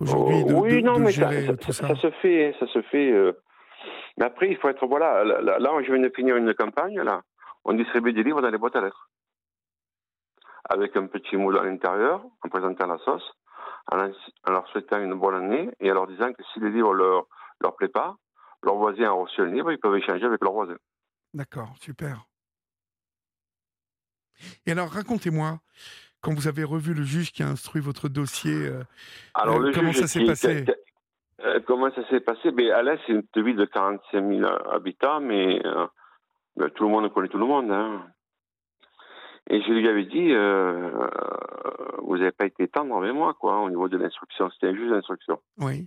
aujourd'hui, 0.00 0.44
de, 0.44 0.54
Oh, 0.54 0.60
oui, 0.62 0.82
de- 0.82 0.86
non, 0.86 0.94
de 0.98 1.00
mais 1.04 1.12
ça, 1.12 1.30
gérer 1.30 1.46
ça- 1.46 1.56
tout 1.56 1.72
ça- 1.72 1.88
ça. 1.88 1.94
ça 1.94 2.00
se 2.00 2.10
fait, 2.22 2.54
ça 2.60 2.66
se 2.66 2.82
fait. 2.82 3.10
euh, 3.12 3.32
Mais 4.18 4.24
après, 4.24 4.48
il 4.50 4.56
faut 4.56 4.68
être 4.68 4.86
voilà. 4.86 5.24
Là, 5.24 5.58
là- 5.58 5.82
je 5.82 5.92
viens 5.92 6.02
de 6.02 6.12
finir 6.14 6.36
une 6.36 6.52
campagne. 6.54 7.00
Là, 7.00 7.22
on 7.64 7.74
distribue 7.74 8.12
des 8.12 8.22
livres 8.22 8.40
dans 8.42 8.50
les 8.50 8.58
boîtes 8.58 8.76
à 8.76 8.80
lettres, 8.80 9.10
avec 10.68 10.96
un 10.96 11.06
petit 11.06 11.36
mot 11.36 11.54
à 11.56 11.64
l'intérieur, 11.64 12.24
en 12.42 12.48
présentant 12.48 12.86
la 12.86 12.98
sauce, 12.98 13.30
en, 13.92 13.96
leur- 13.96 14.14
leur 14.48 14.68
souhaitant 14.68 15.00
une 15.00 15.14
bonne 15.14 15.34
année 15.34 15.70
et 15.80 15.90
en 15.90 15.94
leur 15.94 16.06
disant 16.06 16.32
que 16.32 16.42
si 16.52 16.60
les 16.60 16.70
livres 16.70 16.94
leur 16.94 17.26
leur 17.60 17.74
plaît 17.76 17.88
pas, 17.88 18.16
leurs 18.62 18.76
voisins 18.76 19.10
ont 19.12 19.22
reçu 19.24 19.40
un 19.42 19.46
livre, 19.46 19.70
ils 19.72 19.78
peuvent 19.78 19.96
échanger 19.96 20.24
avec 20.24 20.42
leurs 20.42 20.52
voisins. 20.52 20.76
D'accord, 21.34 21.74
super. 21.80 22.24
Et 24.66 24.72
alors, 24.72 24.88
racontez-moi, 24.90 25.58
quand 26.20 26.34
vous 26.34 26.48
avez 26.48 26.64
revu 26.64 26.94
le 26.94 27.02
juge 27.04 27.32
qui 27.32 27.42
a 27.42 27.48
instruit 27.48 27.80
votre 27.80 28.08
dossier, 28.08 28.66
euh, 28.68 28.82
Alors, 29.34 29.56
Euh, 29.56 29.66
le 29.66 29.72
comment 29.72 29.92
juge 29.92 30.00
ça 30.00 30.06
s'est 30.08 30.20
qui- 30.20 30.26
passé? 30.26 30.64
Qui- 30.64 30.72
euh, 31.44 31.60
Comment 31.66 31.90
ça 31.94 32.06
s'est 32.08 32.20
passé? 32.20 32.50
Ben, 32.50 32.70
Alès, 32.72 32.98
c'est 33.06 33.12
une 33.12 33.22
ville 33.44 33.56
de 33.56 33.64
45 33.66 34.26
000 34.26 34.44
habitants, 34.70 35.20
mais 35.20 35.60
ben, 36.56 36.70
tout 36.70 36.84
le 36.84 36.90
monde 36.90 37.12
connaît 37.12 37.28
tout 37.28 37.38
le 37.38 37.46
monde. 37.46 37.70
hein. 37.70 38.06
Et 39.48 39.62
je 39.62 39.70
lui 39.72 39.86
avais 39.88 40.06
dit, 40.06 40.32
euh, 40.32 40.90
vous 42.02 42.16
n'avez 42.18 42.32
pas 42.32 42.46
été 42.46 42.66
tendre 42.66 42.96
avec 42.96 43.12
moi, 43.14 43.34
quoi, 43.34 43.60
au 43.60 43.68
niveau 43.70 43.88
de 43.88 43.96
l'instruction. 43.96 44.50
C'était 44.50 44.68
un 44.68 44.74
juge 44.74 44.90
d'instruction. 44.90 45.40
oui, 45.58 45.86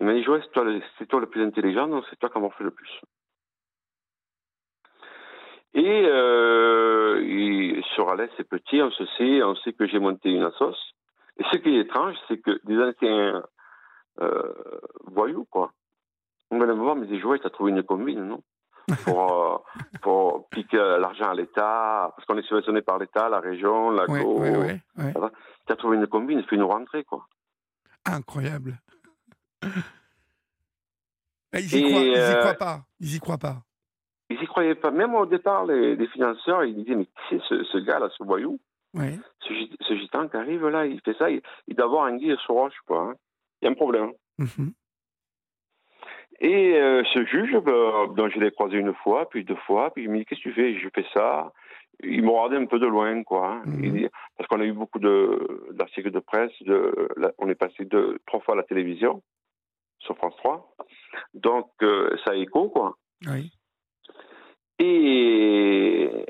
Il 0.00 0.06
m'a 0.06 0.14
dit, 0.14 0.22
Joël, 0.22 0.42
c'est 0.44 0.52
toi, 0.52 0.64
le- 0.64 0.82
c'est 0.98 1.06
toi 1.06 1.20
le 1.20 1.26
plus 1.28 1.42
intelligent, 1.42 1.86
donc 1.86 2.04
c'est 2.10 2.16
toi 2.18 2.28
qui 2.30 2.38
m'en 2.38 2.50
fait 2.50 2.64
le 2.64 2.70
plus. 2.70 3.00
Et, 5.74 6.02
euh, 6.04 7.22
et 7.22 7.80
sur 7.94 8.10
Alès, 8.10 8.30
c'est 8.36 8.48
petit, 8.48 8.82
on 8.82 8.90
se 8.90 9.06
sait, 9.18 9.42
on 9.42 9.54
sait 9.56 9.72
que 9.72 9.86
j'ai 9.86 9.98
monté 9.98 10.30
une 10.30 10.42
assos. 10.42 10.74
Et 11.38 11.44
ce 11.52 11.58
qui 11.58 11.70
est 11.76 11.80
étrange, 11.80 12.16
c'est 12.28 12.38
que 12.38 12.60
des 12.64 12.76
anciens 12.78 13.42
euh, 14.20 14.52
voyous, 15.06 15.46
quoi, 15.50 15.72
on 16.50 16.58
va 16.58 16.66
me 16.66 16.72
voir, 16.74 16.96
me 16.96 17.06
dit, 17.06 17.18
Joël, 17.20 17.40
t'as 17.40 17.50
trouvé 17.50 17.70
une 17.70 17.82
combine, 17.82 18.24
non? 18.24 18.42
Pour, 19.04 19.32
euh, 19.32 19.56
pour 20.02 20.48
piquer 20.48 20.78
l'argent 20.78 21.30
à 21.30 21.34
l'État, 21.34 22.12
parce 22.16 22.26
qu'on 22.26 22.36
est 22.38 22.42
subventionné 22.42 22.82
par 22.82 22.98
l'État, 22.98 23.28
la 23.28 23.38
région, 23.38 23.90
oui, 23.90 23.96
l'agro. 23.96 24.40
oui, 24.40 24.48
oui, 24.50 24.80
oui. 24.96 25.12
T'as 25.66 25.76
trouvé 25.76 25.96
une 25.96 26.08
combine, 26.08 26.42
fais-nous 26.50 26.66
rentrer, 26.66 27.04
quoi. 27.04 27.24
Incroyable. 28.04 28.80
Et 31.52 31.60
ils 31.60 31.74
y, 31.74 31.78
Et, 31.78 31.88
croient, 31.88 32.02
euh, 32.02 32.40
croient 32.40 32.54
pas. 32.54 32.80
Ils 32.98 33.14
y 33.14 33.20
croient 33.20 33.38
pas. 33.38 33.62
Ils 34.30 34.42
y 34.42 34.46
croyaient 34.46 34.74
pas. 34.76 34.90
Même 34.90 35.14
au 35.14 35.26
départ, 35.26 35.66
les, 35.66 35.96
les 35.96 36.06
financeurs, 36.08 36.64
ils 36.64 36.74
disaient, 36.76 36.94
mais 36.94 37.04
qui 37.06 37.12
c'est 37.30 37.40
ce, 37.42 37.64
ce 37.64 37.78
gars-là, 37.78 38.08
ce 38.16 38.22
voyou? 38.24 38.58
Oui. 38.94 39.18
ce, 39.40 39.52
git- 39.52 39.76
ce 39.80 39.94
gitan 39.96 40.28
qui 40.28 40.36
arrive 40.36 40.66
là, 40.68 40.84
il 40.86 41.00
fait 41.02 41.14
ça, 41.16 41.30
il, 41.30 41.40
il 41.68 41.76
doit 41.76 41.86
avoir 41.86 42.04
un 42.04 42.16
guide 42.16 42.36
sur 42.38 42.54
roche, 42.54 42.78
quoi. 42.86 43.00
hein. 43.02 43.14
Il 43.60 43.66
y 43.66 43.68
a 43.68 43.70
un 43.70 43.74
problème. 43.74 44.12
Mhm. 44.38 44.72
Et 46.40 46.74
euh, 46.80 47.02
ce 47.12 47.24
juge, 47.26 47.56
ben, 47.58 48.14
dont 48.14 48.28
je 48.28 48.38
l'ai 48.40 48.50
croisé 48.50 48.78
une 48.78 48.94
fois, 48.94 49.28
puis 49.28 49.44
deux 49.44 49.56
fois, 49.66 49.92
puis 49.92 50.04
il 50.04 50.10
me 50.10 50.18
dit 50.18 50.24
Qu'est-ce 50.24 50.40
que 50.42 50.48
tu 50.48 50.54
fais? 50.54 50.78
Je 50.78 50.88
fais 50.94 51.04
ça. 51.12 51.52
Il 52.02 52.22
m'a 52.24 52.30
regardé 52.32 52.56
un 52.56 52.64
peu 52.66 52.78
de 52.78 52.86
loin, 52.86 53.22
quoi. 53.24 53.46
hein. 53.48 53.62
Mhm. 53.66 53.84
Il 53.84 53.92
dit- 53.92 54.08
parce 54.36 54.48
qu'on 54.48 54.60
a 54.60 54.64
eu 54.64 54.72
beaucoup 54.72 54.98
de- 54.98 55.68
d'articles 55.72 56.10
de, 56.10 56.18
presse, 56.20 56.52
de, 56.62 57.08
la- 57.16 57.32
on 57.38 57.48
est 57.48 57.54
passé 57.54 57.84
deux, 57.84 58.18
trois 58.26 58.40
fois 58.40 58.54
à 58.54 58.56
la 58.56 58.62
télévision, 58.62 59.22
sur 59.98 60.16
France 60.16 60.34
3. 60.38 60.74
Donc, 61.34 61.70
euh, 61.82 62.16
ça 62.24 62.34
écho, 62.34 62.70
quoi. 62.70 62.96
Oui. 63.26 63.52
Et, 64.80 66.26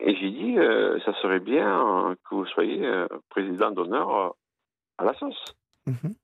et 0.00 0.16
j'ai 0.16 0.30
dit 0.30 0.58
euh, 0.58 0.98
Ça 1.04 1.12
serait 1.20 1.40
bien 1.40 2.08
euh, 2.08 2.14
que 2.24 2.34
vous 2.34 2.46
soyez 2.46 2.84
euh, 2.84 3.06
président 3.28 3.70
d'honneur 3.70 4.34
à 4.98 5.04
la 5.04 5.14
sauce. 5.14 5.54
Mhm. 5.86 6.14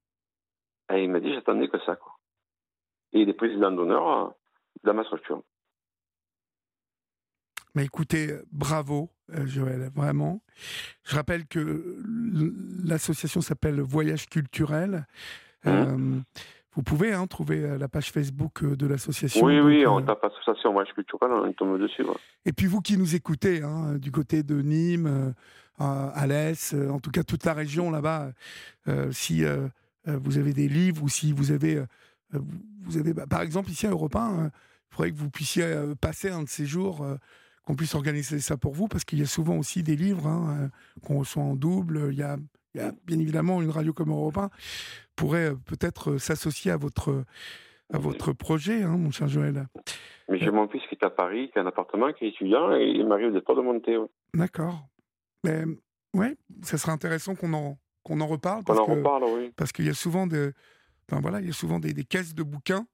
Et 0.94 1.04
il 1.04 1.10
m'a 1.10 1.20
dit, 1.20 1.32
j'attendais 1.34 1.68
que 1.68 1.78
ça, 1.80 1.96
quoi. 1.96 2.16
Et 3.12 3.20
il 3.20 3.28
est 3.28 3.34
président 3.34 3.70
d'honneur 3.70 4.34
dans 4.84 4.94
ma 4.94 5.04
structure. 5.04 5.42
Mais 7.74 7.84
écoutez, 7.84 8.28
bravo, 8.52 9.10
Joël, 9.28 9.90
vraiment. 9.94 10.40
Je 11.04 11.14
rappelle 11.14 11.46
que 11.46 11.98
l'association 12.84 13.40
s'appelle 13.40 13.80
Voyage 13.80 14.26
culturel. 14.28 15.06
Mhm. 15.64 15.72
Euh, 15.72 16.20
vous 16.76 16.82
pouvez 16.82 17.12
hein, 17.14 17.26
trouver 17.26 17.64
euh, 17.64 17.78
la 17.78 17.88
page 17.88 18.12
Facebook 18.12 18.62
euh, 18.62 18.76
de 18.76 18.86
l'association. 18.86 19.44
Oui, 19.44 19.56
donc, 19.56 19.66
oui, 19.66 19.84
euh, 19.84 19.90
on 19.90 20.02
tape 20.02 20.22
association 20.24 20.72
voyage 20.72 20.92
culturel, 20.94 21.30
on 21.32 21.52
tombe 21.52 21.80
dessus. 21.80 22.02
ouais. 22.02 22.14
Et 22.44 22.52
puis 22.52 22.66
vous 22.66 22.80
qui 22.80 22.98
nous 22.98 23.14
écoutez, 23.14 23.62
hein, 23.62 23.94
du 23.96 24.12
côté 24.12 24.42
de 24.42 24.60
Nîmes, 24.60 25.06
euh, 25.06 25.30
à 25.78 26.08
Alès, 26.10 26.74
euh, 26.74 26.90
en 26.90 27.00
tout 27.00 27.10
cas 27.10 27.22
toute 27.22 27.44
la 27.44 27.54
région 27.54 27.90
là-bas, 27.90 28.30
euh, 28.88 29.10
si 29.10 29.44
euh, 29.44 29.68
euh, 30.08 30.18
vous 30.22 30.38
avez 30.38 30.52
des 30.52 30.68
livres 30.68 31.02
ou 31.02 31.08
si 31.08 31.32
vous 31.32 31.50
avez, 31.50 31.76
euh, 31.76 31.86
euh, 32.34 32.40
vous 32.84 32.98
avez 32.98 33.12
bah, 33.14 33.26
par 33.28 33.42
exemple 33.42 33.70
ici 33.70 33.86
à 33.86 33.90
Europe 33.90 34.14
1, 34.14 34.38
euh, 34.38 34.48
il 34.48 34.94
faudrait 34.94 35.10
que 35.12 35.16
vous 35.16 35.30
puissiez 35.30 35.64
euh, 35.64 35.94
passer 35.94 36.30
un 36.30 36.42
de 36.42 36.48
ces 36.48 36.66
jours, 36.66 37.02
euh, 37.02 37.16
qu'on 37.64 37.74
puisse 37.74 37.94
organiser 37.94 38.38
ça 38.40 38.56
pour 38.56 38.74
vous, 38.74 38.86
parce 38.86 39.04
qu'il 39.04 39.18
y 39.18 39.22
a 39.22 39.26
souvent 39.26 39.56
aussi 39.56 39.82
des 39.82 39.96
livres 39.96 40.26
hein, 40.26 40.56
euh, 40.60 40.68
qu'on 41.02 41.18
reçoit 41.18 41.42
en 41.42 41.56
double. 41.56 42.08
Il 42.12 42.18
y, 42.18 42.22
a, 42.22 42.36
il 42.74 42.80
y 42.80 42.84
a 42.84 42.92
bien 43.06 43.18
évidemment 43.18 43.60
une 43.60 43.70
radio 43.70 43.92
comme 43.92 44.10
Europe 44.10 44.38
1 44.38 44.50
pourrait 45.16 45.50
euh, 45.50 45.54
peut-être 45.66 46.12
euh, 46.12 46.18
s'associer 46.18 46.70
à 46.70 46.76
votre, 46.76 47.24
à 47.92 47.98
votre 47.98 48.32
projet, 48.32 48.82
hein, 48.82 48.96
mon 48.96 49.10
cher 49.10 49.28
Joël. 49.28 49.66
Mais 50.28 50.38
j'ai 50.38 50.50
mon 50.50 50.68
fils 50.68 50.82
qui 50.88 50.94
est 50.94 51.04
à 51.04 51.10
Paris, 51.10 51.50
qui 51.52 51.58
a 51.58 51.62
un 51.62 51.66
appartement, 51.66 52.12
qui 52.12 52.26
est 52.26 52.28
étudiant, 52.28 52.74
et 52.76 52.84
il 52.88 53.06
m'arrive 53.06 53.40
fois 53.44 53.54
de 53.54 53.60
monter. 53.62 53.96
ouais. 53.96 54.06
D'accord. 54.34 54.80
Mais 55.44 55.64
ouais, 56.14 56.36
ça 56.62 56.78
serait 56.78 56.92
intéressant 56.92 57.34
qu'on 57.34 57.52
en 57.54 57.78
qu'on 58.02 58.20
en 58.20 58.26
reparle 58.26 58.58
Qu'on 58.58 58.74
parce 58.74 58.80
en 58.80 58.86
que 58.86 58.90
reparle, 58.92 59.24
oui. 59.24 59.52
parce 59.56 59.72
qu'il 59.72 59.84
y 59.86 59.88
a 59.88 59.94
souvent 59.94 60.26
de 60.26 60.52
enfin 61.10 61.20
voilà, 61.20 61.40
il 61.40 61.46
y 61.46 61.50
a 61.50 61.52
souvent 61.52 61.78
des, 61.80 61.92
des 61.92 62.04
caisses 62.04 62.34
de 62.34 62.42
bouquins. 62.42 62.86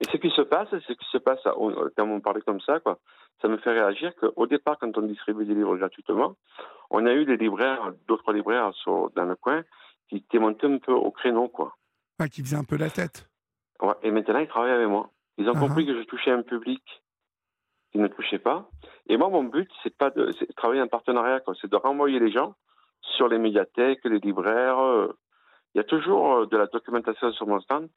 Et 0.00 0.04
ce 0.10 0.16
qui 0.16 0.30
se 0.30 0.42
passe, 0.42 0.68
ce 0.70 0.92
qui 0.92 1.06
se 1.12 1.18
passe, 1.18 1.40
quand 1.44 2.08
on 2.08 2.20
parlait 2.20 2.40
comme 2.42 2.60
ça, 2.60 2.80
quoi, 2.80 2.98
ça 3.42 3.48
me 3.48 3.58
fait 3.58 3.70
réagir 3.70 4.12
qu'au 4.16 4.46
départ, 4.46 4.78
quand 4.80 4.96
on 4.96 5.02
distribue 5.02 5.44
des 5.44 5.54
livres 5.54 5.76
gratuitement, 5.76 6.36
on 6.90 7.04
a 7.06 7.12
eu 7.12 7.24
des 7.26 7.36
libraires, 7.36 7.92
d'autres 8.08 8.32
libraires 8.32 8.72
sur- 8.74 9.10
dans 9.14 9.24
le 9.26 9.36
coin, 9.36 9.62
qui 10.10 10.16
étaient 10.16 10.38
montés 10.40 10.66
un 10.66 10.78
peu 10.78 10.92
au 10.92 11.10
créneau, 11.12 11.48
quoi. 11.48 11.76
qui 12.30 12.42
faisaient 12.42 12.56
un 12.56 12.64
peu 12.64 12.76
la 12.76 12.90
tête. 12.90 13.28
Ouais, 13.80 13.94
et 14.02 14.10
maintenant, 14.10 14.40
ils 14.40 14.48
travaillent 14.48 14.72
avec 14.72 14.88
moi. 14.88 15.10
Ils 15.38 15.48
ont 15.48 15.52
Ah 15.56 15.60
compris 15.60 15.86
que 15.86 15.96
je 15.96 16.02
touchais 16.02 16.32
un 16.32 16.42
public 16.42 16.82
qui 17.92 17.98
ne 17.98 18.08
touchait 18.08 18.38
pas. 18.40 18.68
Et 19.08 19.16
moi, 19.16 19.28
mon 19.30 19.44
but, 19.44 19.70
c'est 19.82 19.96
pas 19.96 20.10
de 20.10 20.30
travailler 20.56 20.82
en 20.82 20.88
partenariat. 20.88 21.40
C'est 21.60 21.70
de 21.70 21.76
renvoyer 21.76 22.18
les 22.18 22.30
gens 22.30 22.54
sur 23.00 23.28
les 23.28 23.38
médiathèques, 23.38 24.04
les 24.04 24.18
libraires. 24.18 24.78
euh. 24.80 25.16
Il 25.74 25.78
y 25.78 25.80
a 25.80 25.84
toujours 25.84 26.34
euh, 26.34 26.46
de 26.46 26.56
la 26.56 26.66
documentation 26.66 27.32
sur 27.32 27.46
mon 27.46 27.60
stand 27.60 27.88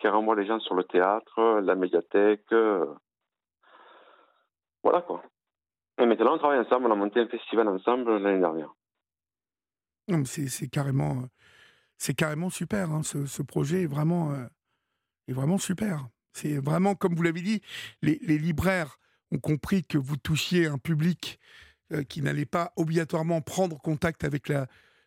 qui 0.00 0.08
renvoie 0.08 0.34
les 0.34 0.46
gens 0.46 0.58
sur 0.60 0.74
le 0.74 0.84
théâtre, 0.84 1.60
la 1.60 1.74
médiathèque. 1.74 2.50
euh. 2.52 2.86
Voilà, 4.82 5.02
quoi. 5.02 5.22
Et 6.00 6.06
maintenant, 6.06 6.34
on 6.34 6.38
travaille 6.38 6.60
ensemble. 6.60 6.86
On 6.86 6.92
a 6.92 6.96
monté 6.96 7.20
un 7.20 7.28
festival 7.28 7.68
ensemble 7.68 8.16
l'année 8.18 8.40
dernière. 8.40 8.72
C'est 10.24 10.68
carrément 10.70 11.24
c'est 11.98 12.14
carrément 12.14 12.48
super. 12.48 12.90
hein, 12.92 13.02
ce, 13.02 13.26
ce 13.26 13.42
projet 13.42 13.82
est 13.82 13.86
vraiment 13.86 14.32
euh, 14.32 14.46
est 15.26 15.32
vraiment 15.32 15.58
super. 15.58 16.08
C'est 16.32 16.56
vraiment 16.58 16.94
comme 16.94 17.14
vous 17.14 17.22
l'avez 17.22 17.42
dit, 17.42 17.60
les, 18.00 18.18
les 18.22 18.38
libraires 18.38 18.98
ont 19.32 19.38
compris 19.38 19.84
que 19.84 19.98
vous 19.98 20.16
touchiez 20.16 20.66
un 20.66 20.78
public 20.78 21.38
euh, 21.92 22.04
qui 22.04 22.22
n'allaient 22.22 22.46
pas 22.46 22.72
obligatoirement 22.76 23.40
prendre 23.42 23.78
contact 23.78 24.24
avec 24.24 24.48
la, 24.48 24.66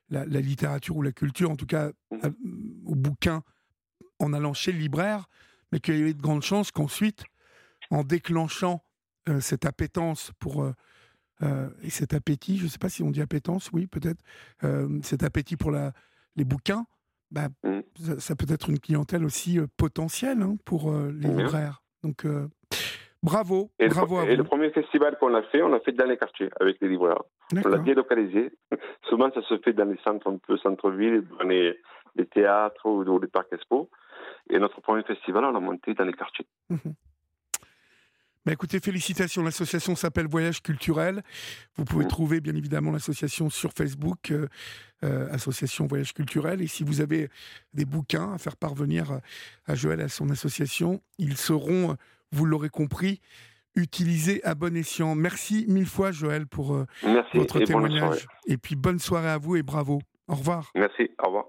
la, 0.09 0.25
littérature 0.25 0.97
ou 0.97 1.01
la 1.01 1.13
culture, 1.13 1.49
en 1.49 1.55
tout 1.55 1.65
cas 1.65 1.91
mmh. 2.11 2.27
au 2.85 2.95
bouquin, 2.95 3.43
en 4.19 4.33
allant 4.33 4.53
chez 4.53 4.71
le 4.71 4.77
libraire, 4.77 5.27
mais 5.71 5.79
qu'il 5.79 5.97
y 5.97 6.01
avait 6.01 6.13
de 6.13 6.21
grandes 6.21 6.43
chances 6.43 6.71
qu'ensuite, 6.71 7.23
en 7.89 8.03
déclenchant 8.03 8.83
cette 9.39 9.65
appétence 9.65 10.31
pour 10.39 10.65
et 11.81 11.89
cet 11.89 12.13
appétit, 12.13 12.57
je 12.57 12.63
ne 12.63 12.67
sais 12.69 12.77
pas 12.77 12.89
si 12.89 13.03
on 13.03 13.11
dit 13.11 13.21
appétence, 13.21 13.71
oui 13.71 13.87
peut-être, 13.87 14.21
cet 15.03 15.23
appétit 15.23 15.57
pour 15.57 15.71
la, 15.71 15.93
les 16.35 16.45
bouquins, 16.45 16.85
bah, 17.31 17.47
mmh. 17.63 17.81
ça, 18.19 18.35
peut 18.35 18.45
être 18.49 18.69
une 18.69 18.79
clientèle 18.79 19.25
aussi 19.25 19.59
potentielle 19.77 20.41
hein, 20.41 20.55
pour 20.65 20.91
les 20.91 21.29
libraires. 21.29 21.81
Donc 22.03 22.25
Bravo, 23.23 23.69
et 23.77 23.87
bravo 23.87 24.15
le, 24.15 24.21
à 24.21 24.25
vous. 24.25 24.31
Et 24.31 24.35
le 24.35 24.43
premier 24.43 24.71
festival 24.71 25.15
qu'on 25.19 25.33
a 25.35 25.43
fait, 25.43 25.61
on 25.61 25.67
l'a 25.67 25.79
fait 25.81 25.91
dans 25.91 26.05
les 26.05 26.17
quartiers 26.17 26.49
avec 26.59 26.77
les 26.81 26.89
libraires. 26.89 27.21
On 27.53 27.69
l'a 27.69 27.77
délocalisé. 27.77 28.51
Souvent, 29.09 29.29
ça 29.31 29.43
se 29.43 29.59
fait 29.59 29.73
dans 29.73 29.85
les 29.85 29.99
centres 30.03 30.27
un 30.27 30.37
peu 30.37 30.57
centre-ville, 30.57 31.23
dans 31.37 31.47
les, 31.47 31.77
théâtres 32.31 32.85
ou 32.87 33.03
dans 33.03 33.19
les 33.19 33.27
parcs 33.27 33.53
expo. 33.53 33.89
Et 34.49 34.57
notre 34.57 34.81
premier 34.81 35.03
festival, 35.03 35.45
on 35.45 35.51
l'a 35.51 35.59
monté 35.59 35.93
dans 35.93 36.03
les 36.03 36.13
quartiers. 36.13 36.47
Mmh 36.69 36.77
bah, 38.45 38.53
écoutez, 38.53 38.79
félicitations. 38.79 39.43
L'association 39.43 39.95
s'appelle 39.95 40.27
Voyage 40.27 40.61
Culturel. 40.61 41.21
Vous 41.75 41.85
pouvez 41.85 42.05
mmh. 42.05 42.09
trouver 42.09 42.41
bien 42.41 42.55
évidemment 42.55 42.91
l'association 42.91 43.49
sur 43.49 43.71
Facebook, 43.73 44.31
euh, 44.31 44.47
euh, 45.03 45.27
Association 45.31 45.85
Voyage 45.87 46.13
Culturel. 46.13 46.61
Et 46.61 46.67
si 46.67 46.83
vous 46.83 47.01
avez 47.01 47.29
des 47.73 47.85
bouquins 47.85 48.33
à 48.33 48.37
faire 48.37 48.57
parvenir 48.57 49.19
à 49.67 49.75
Joël 49.75 49.99
et 49.99 50.03
à 50.03 50.09
son 50.09 50.29
association, 50.29 51.01
ils 51.17 51.37
seront 51.37 51.95
vous 52.31 52.45
l'aurez 52.45 52.69
compris, 52.69 53.21
utilisé 53.75 54.43
à 54.43 54.55
bon 54.55 54.75
escient. 54.75 55.15
Merci 55.15 55.65
mille 55.67 55.85
fois, 55.85 56.11
Joël, 56.11 56.47
pour 56.47 56.75
euh, 56.75 56.85
votre 57.33 57.59
témoignage. 57.59 58.27
Et 58.47 58.57
puis 58.57 58.75
bonne 58.75 58.99
soirée 58.99 59.29
à 59.29 59.37
vous 59.37 59.55
et 59.55 59.63
bravo. 59.63 60.01
Au 60.27 60.35
revoir. 60.35 60.71
Merci, 60.75 61.11
au 61.21 61.27
revoir. 61.27 61.45